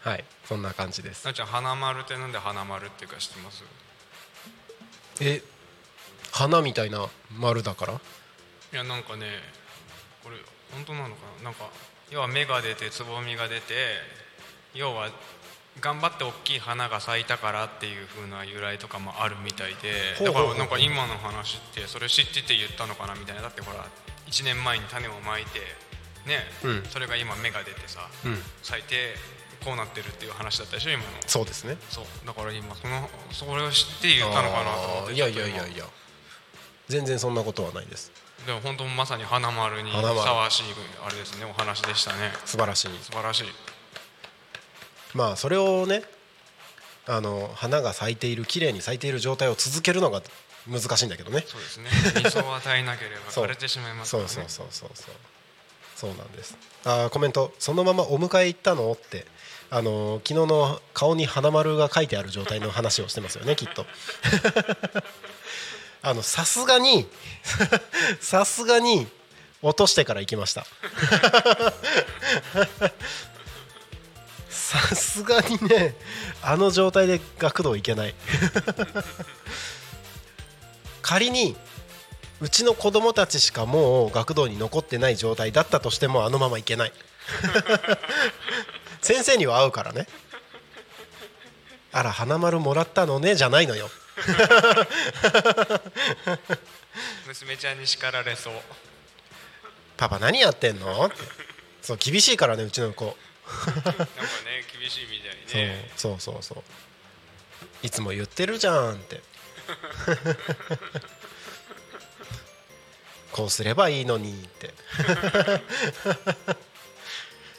[0.01, 1.23] はいそんな感じです。
[1.25, 3.63] なっちゃん花丸ってなんで花丸っていうか知ってます？
[5.21, 5.41] え
[6.31, 7.93] 花みたいな丸だから？
[7.93, 9.27] いやなんかね
[10.23, 10.37] これ
[10.73, 11.45] 本当なのかな？
[11.45, 11.69] なんか
[12.09, 13.73] 要は芽が出てつぼみが出て
[14.73, 15.09] 要は
[15.79, 23.41] 頑張って大きい花が咲いたからっていう風な由来とかもあるみたいでだからなんか今の話ってそれ知ってて言ったのかなみたいな。
[23.41, 23.85] だってほら
[24.27, 25.59] 1年前に種をまいて
[26.27, 26.83] ね、うん。
[26.89, 28.37] それが今芽が出てさ、うん。
[28.61, 29.15] 咲いて
[29.65, 31.07] こうなってるっていう話だったでしょ今の。
[31.25, 31.77] そうですね。
[31.89, 32.05] そう。
[32.25, 35.85] だから今そのそれを知って言ったのかなと思っていやいやいやいや。
[36.87, 38.11] 全然そんなことはないです
[38.45, 40.01] でも本当まさに花丸にふさ
[40.33, 40.63] わしい
[41.05, 42.31] あれですねお話でしたね。
[42.45, 42.87] 素晴らしい。
[43.03, 43.45] 素晴らしい。
[45.13, 46.03] まあそれをね
[47.07, 50.21] あの花が咲いている綺麗に咲いている状態を続けるのが
[50.67, 51.43] 難しいんだけどね。
[51.45, 51.89] そうですね。
[52.23, 53.45] 水を与えなければ そう。
[53.45, 54.29] 枯れてしまいますからね。
[54.29, 55.15] そうそうそうそうそう。
[55.95, 56.55] そうなんです。
[56.85, 58.91] あーコメントそのままお迎え行ったの？
[58.91, 59.25] って。
[59.73, 63.85] あのー昨日の顔に花丸が書いてある状態の話をしてますよねきっと
[66.01, 67.07] あのさすがに
[68.19, 69.07] さすがに
[69.61, 70.65] 落としてから行きました。
[74.49, 75.95] さすがにね
[76.41, 78.15] あの状態で学童行けない。
[81.01, 81.55] 仮に
[82.39, 86.93] うちの子供たちしかもう学童に残ってない状態だったとしてもあのままいけない。
[89.01, 90.07] 先生には会うからね
[91.91, 93.89] あら花丸もらったのねじゃないのよ
[97.27, 98.53] 娘ちゃんに叱られそう。
[99.97, 101.05] パパ何やってんの？
[101.05, 101.15] って
[101.81, 103.05] そう厳しいからねうちの子。
[103.05, 103.15] なん
[103.83, 104.15] かね
[104.79, 105.19] 厳しいみ
[105.51, 105.91] たいね。
[105.95, 106.57] そうそうそう。
[106.57, 106.63] そう
[107.83, 109.21] いつも言ってるじゃんって。
[113.31, 114.73] こうすればいいのにって。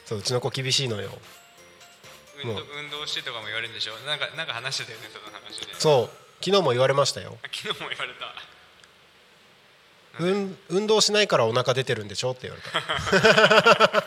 [0.05, 1.17] そううちの子厳しいのよ。
[2.43, 3.97] 運動してとかも言われるんでしょ？
[3.99, 5.73] なんかなんか話してたよねその話で。
[5.79, 7.37] そう昨日も言われましたよ。
[7.41, 8.33] あ昨日も言われた。
[10.19, 12.31] 運運動しないからお腹出てるんでしょ？
[12.31, 12.63] って言われ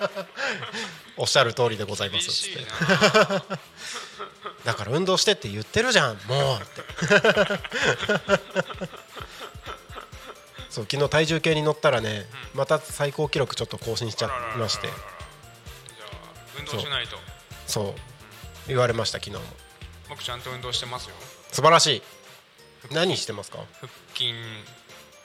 [0.04, 0.10] た。
[1.16, 2.60] おっしゃる通りでございますって。
[2.64, 3.42] な。
[4.64, 6.82] だから運動してって言ってるじゃんもうって。
[10.70, 14.90] そう昨日体重計に乗ったらね、また最高記録ちょっと更新しちゃいまして。
[16.58, 17.16] 運動しないと。
[17.66, 18.68] そう。
[18.68, 19.42] 言われました昨日も。
[20.08, 21.14] 僕ちゃんと運動してますよ。
[21.50, 22.02] 素晴らしい
[22.92, 23.58] 何してますか？
[23.80, 24.32] 腹筋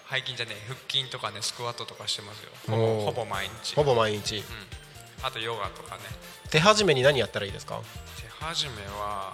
[0.09, 2.49] 背筋じゃねえ腹筋とかねスクワットとかしてますよ。
[2.67, 3.75] ほぼほぼ毎日。
[3.75, 4.43] ほぼ毎日。
[5.23, 6.01] あとヨガとかね。
[6.49, 7.79] 手始めに何やったらいいですか？
[8.17, 9.33] 手始めは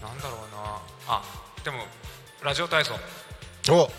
[0.00, 0.80] なんだろうな。
[1.08, 1.22] あ
[1.64, 1.84] でも
[2.42, 2.94] ラジオ体操。
[3.70, 3.90] お！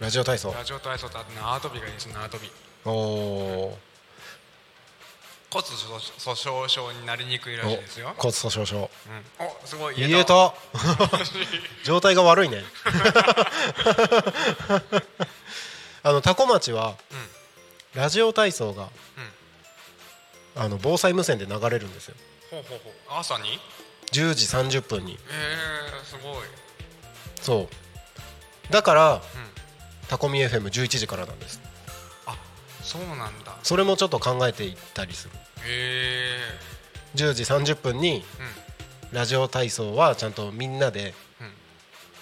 [0.00, 0.52] ラジオ体操。
[0.52, 2.50] ラジオ体操とあと縄跳びがいいです縄跳び。
[2.84, 3.78] おお
[5.54, 5.64] 骨
[6.18, 8.76] 粗しょう症になりにくいらしいですよ、骨粗しょう症。
[8.78, 10.52] うん、おすごい言えた。
[11.84, 12.64] 状態が悪いね。
[16.02, 16.96] あの多古町は、
[17.94, 18.88] ラジオ体操が、
[20.56, 22.16] あの防災無線で流れるんですよ。
[22.50, 22.92] ほうほうほう。
[23.20, 23.60] 朝に
[24.10, 24.46] ？10時
[24.80, 25.20] 30分に。
[25.28, 26.46] えー、すごい。
[27.40, 27.68] そ
[28.68, 28.72] う。
[28.72, 29.22] だから、
[30.08, 31.60] タコミ FM11 時からなんです。
[32.82, 33.56] そうなんだ。
[33.62, 35.34] それもちょっと考えていったりする
[37.14, 38.24] 10時30分に、
[39.12, 41.14] ラジオ体操はちゃんとみんなで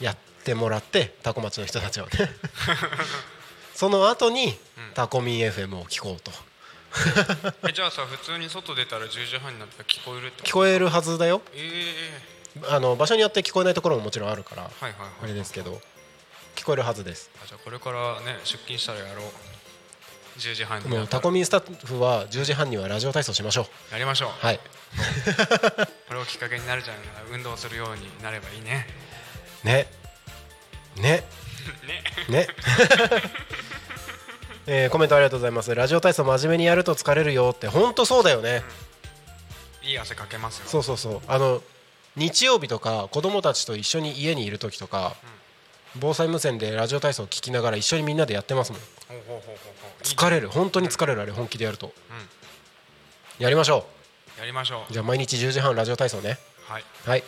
[0.00, 2.12] やってもらってタコ町の人たちはね。
[3.74, 4.58] その後に、
[4.94, 6.30] タコミ FM を聞こうと。
[7.68, 11.40] えじゃあさ普通に外出たら10時半になったら聞こえるって聞こえるはずだよ。
[11.54, 11.94] え
[12.56, 15.10] えあの場所によって聞こえないところももちろんあるからはいはいはい。
[15.22, 15.80] あれですけど
[16.54, 17.30] 聞こえるはずです。
[17.42, 19.24] あじゃあこれからね出勤したらやろう
[20.38, 20.88] 10時半に。
[20.88, 23.92] もうタコミンスタッフは10時半にはラジオ体操しましょう。
[23.92, 24.30] やりましょう。
[24.46, 24.60] はい。
[26.08, 26.96] これをきっかけになるじゃん。
[27.30, 28.86] 運動するようになればいいね。
[29.64, 29.86] ね。
[30.96, 31.24] ね。
[31.86, 32.02] ね。
[32.28, 32.48] ね。
[34.66, 35.74] えーコメントありがとうございます。
[35.74, 37.66] ラジオ体操真面目にやると疲れるよって。
[37.66, 38.62] 本当そうだよね、
[39.82, 40.68] いい汗かけますよ。
[40.68, 41.20] そうそうそう。
[41.26, 41.62] あの
[42.14, 45.16] 日曜日とか子供たちと一緒に家にいる時とか、
[45.98, 48.80] 防災無線でラジオ体操を聞きながら一緒にみんなでやってますもん
[50.02, 50.48] 疲れる。
[50.48, 51.92] 本当に疲れるあれ本気でやると、
[53.38, 53.86] やりましょ
[54.38, 54.92] やりましょう。
[54.92, 56.38] じゃあ毎日10時半ラジオ体操ね。
[56.68, 56.84] うはい。
[57.06, 57.24] はい。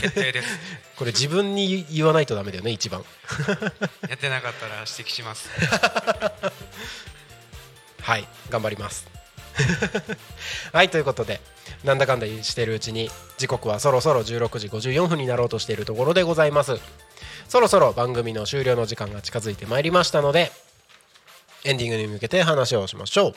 [0.00, 0.48] 決定です。
[0.96, 3.04] これ自分に言わないとダメだよね一番。
[4.08, 5.48] やってなかったら指摘します。
[8.02, 8.26] はい。
[8.48, 9.06] 頑張ります。
[10.72, 11.40] はいということで
[11.84, 16.78] なんだかんだしているうちに時刻はそろそろ16時54分になろうとしているところでございます。
[17.48, 20.52] そろそろ番組の終了の時間が近づいてまいりましたので
[21.64, 23.34] エンディングに向けて話をしましょう。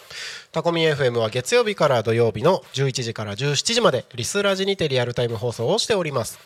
[0.52, 6.40] タコミ FM は月曜日から土曜日の11時から17時までリスラジにてリアルタイム放送をしております。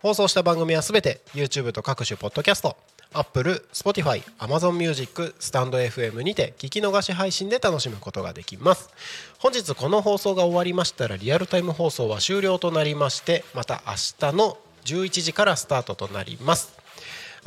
[0.00, 2.76] 放送した番組はすべて YouTube と各種ポッドキャスト
[3.14, 8.90] Apple、Spotify、Amazon Music、スタンド FM にて聞き逃し配信で楽しむことができます。
[9.38, 16.83] 本日この放送が終わりましたらリアルタイム放送は終了となりましてまた明日の11時からスタートとなります。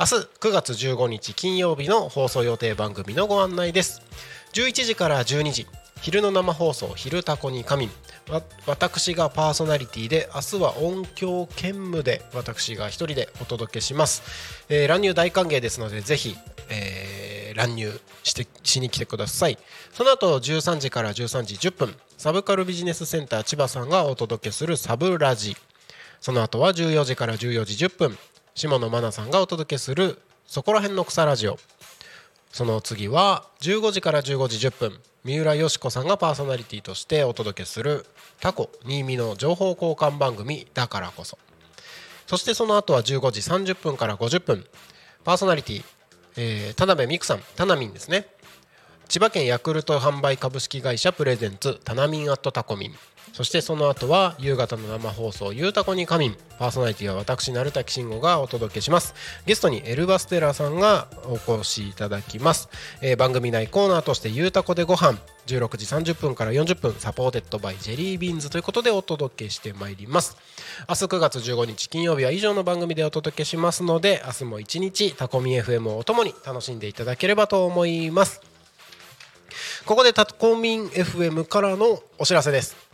[0.00, 4.00] 明日9月15日金曜日の放送予定番組のご案内です。
[4.52, 5.66] 11時から12時
[6.00, 7.90] 昼の生放送「昼タコに仮眠」
[8.30, 14.22] わ私がパーソナリティで明日は音響兼務で私が一人でお届けします、
[14.68, 16.36] えー乱入大歓迎ですのでぜひ、
[16.68, 19.58] えー乱入してしに来てください。
[19.92, 25.56] その後13時から13時10分サブカルビジネスセンター千葉さんがお届けするサブラジ。
[26.20, 28.18] その後は14時から14時10分
[28.58, 31.58] 下野真奈さんがお届けするそこら辺の草ラジオ。
[32.50, 38.04] その次は15時から15時10分三浦よし子さんがパーソナリティとしてお届けする
[38.40, 41.38] タコ新見の情報交換番組だからこそ。
[42.26, 44.64] そしてその後は15時30分から50分
[45.22, 45.84] パーソナリティ、
[46.36, 48.26] えー田辺美久さんタナミンですね。
[49.08, 52.94] 千葉県ヤクルト販売株式会社 presents タナミン at タコミン。
[53.38, 59.14] そしてその後は夕方の生放送「ゆうたこにかみん」パーソナリティは私鳴滝慎吾がお届けします。
[59.46, 62.68] ゲストにエルバステラさんがお越しいただきます、
[63.00, 70.36] えー番組内コーナーとして「ゆうたこでご飯16時30分から40分 supported by Jelly Beans ということでお届けしてまいります。
[70.88, 78.40] 明日9月15日金曜日は以上の番組でお届けしますので明日も一日タコミ FM をお供に楽しんでいただければと思います。
[79.86, 82.87] ここでタコミン FM からのお知らせです。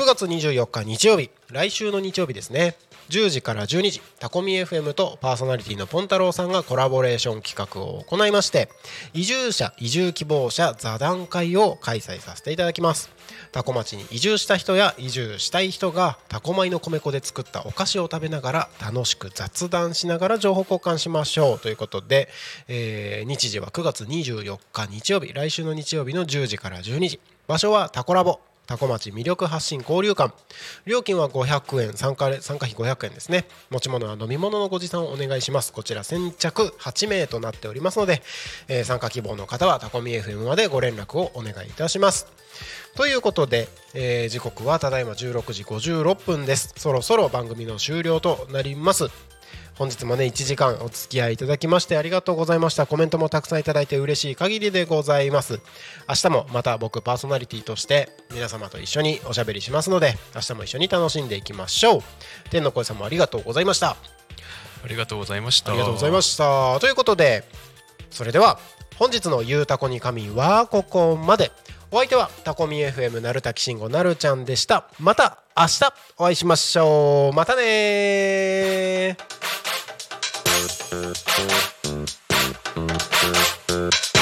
[0.00, 1.28] 9月24日日曜日。
[1.50, 2.74] 来週の日曜日ですね。
[3.10, 8.70] 10時から12時タコミ FM とパーソナリティのポンタロウさんがコラボレーション企画を行いまして
[9.12, 13.10] 移住者移住希望者座談会を開催させていただきます。
[13.52, 21.58] タコ町に移住した人や移住したい人がタコ米の米粉で作ったお菓子を食べながら楽しく雑談しながら情報交換しましょう。
[21.58, 22.30] ということで、
[22.68, 25.34] えー日時は9月24日日曜日。
[25.34, 27.20] 来週の日曜日の10時から12時。
[27.46, 28.40] 場所はタコラボ。
[28.70, 30.32] タコ町魅力発信交流館。
[30.86, 33.46] 料金は500円参加参加費500円ですね。
[33.68, 35.72] 持ち物は飲み物のご持参をお願いします。
[35.72, 38.22] こちら先着8名となっておりますので、
[38.68, 42.28] えー参加希望の方はタコミ FM までご連絡をお願いいたします。
[42.94, 46.72] ということで、えー時刻はただいま16時56分です。
[46.76, 49.08] そろそろ番組の終了となります。
[49.80, 52.84] 本日もね1時間お付き合いいただきましてありがとうございました。
[52.84, 55.58] コメントもたくさんいただいて嬉しい限りでございます。
[56.06, 62.02] 明日もまた僕パーソナリティとして皆様と一緒におしゃべりしますので明日も一緒に楽しんでいきましょう。
[62.50, 63.92] 天の声さんもありがとうございました。
[64.84, 65.70] ありがとうございました。
[65.70, 66.78] ありがとうございました。
[66.78, 67.44] ということで
[68.10, 68.58] それでは
[68.96, 71.52] 本日の「ゆうたこに神」はここまで。
[71.92, 74.84] お相手はタコミ FM なるたきしんごなるちゃんでした。
[75.00, 77.34] また明日お会いしましょう。
[77.34, 79.16] またね
[80.60, 80.90] Thank
[84.14, 84.19] you.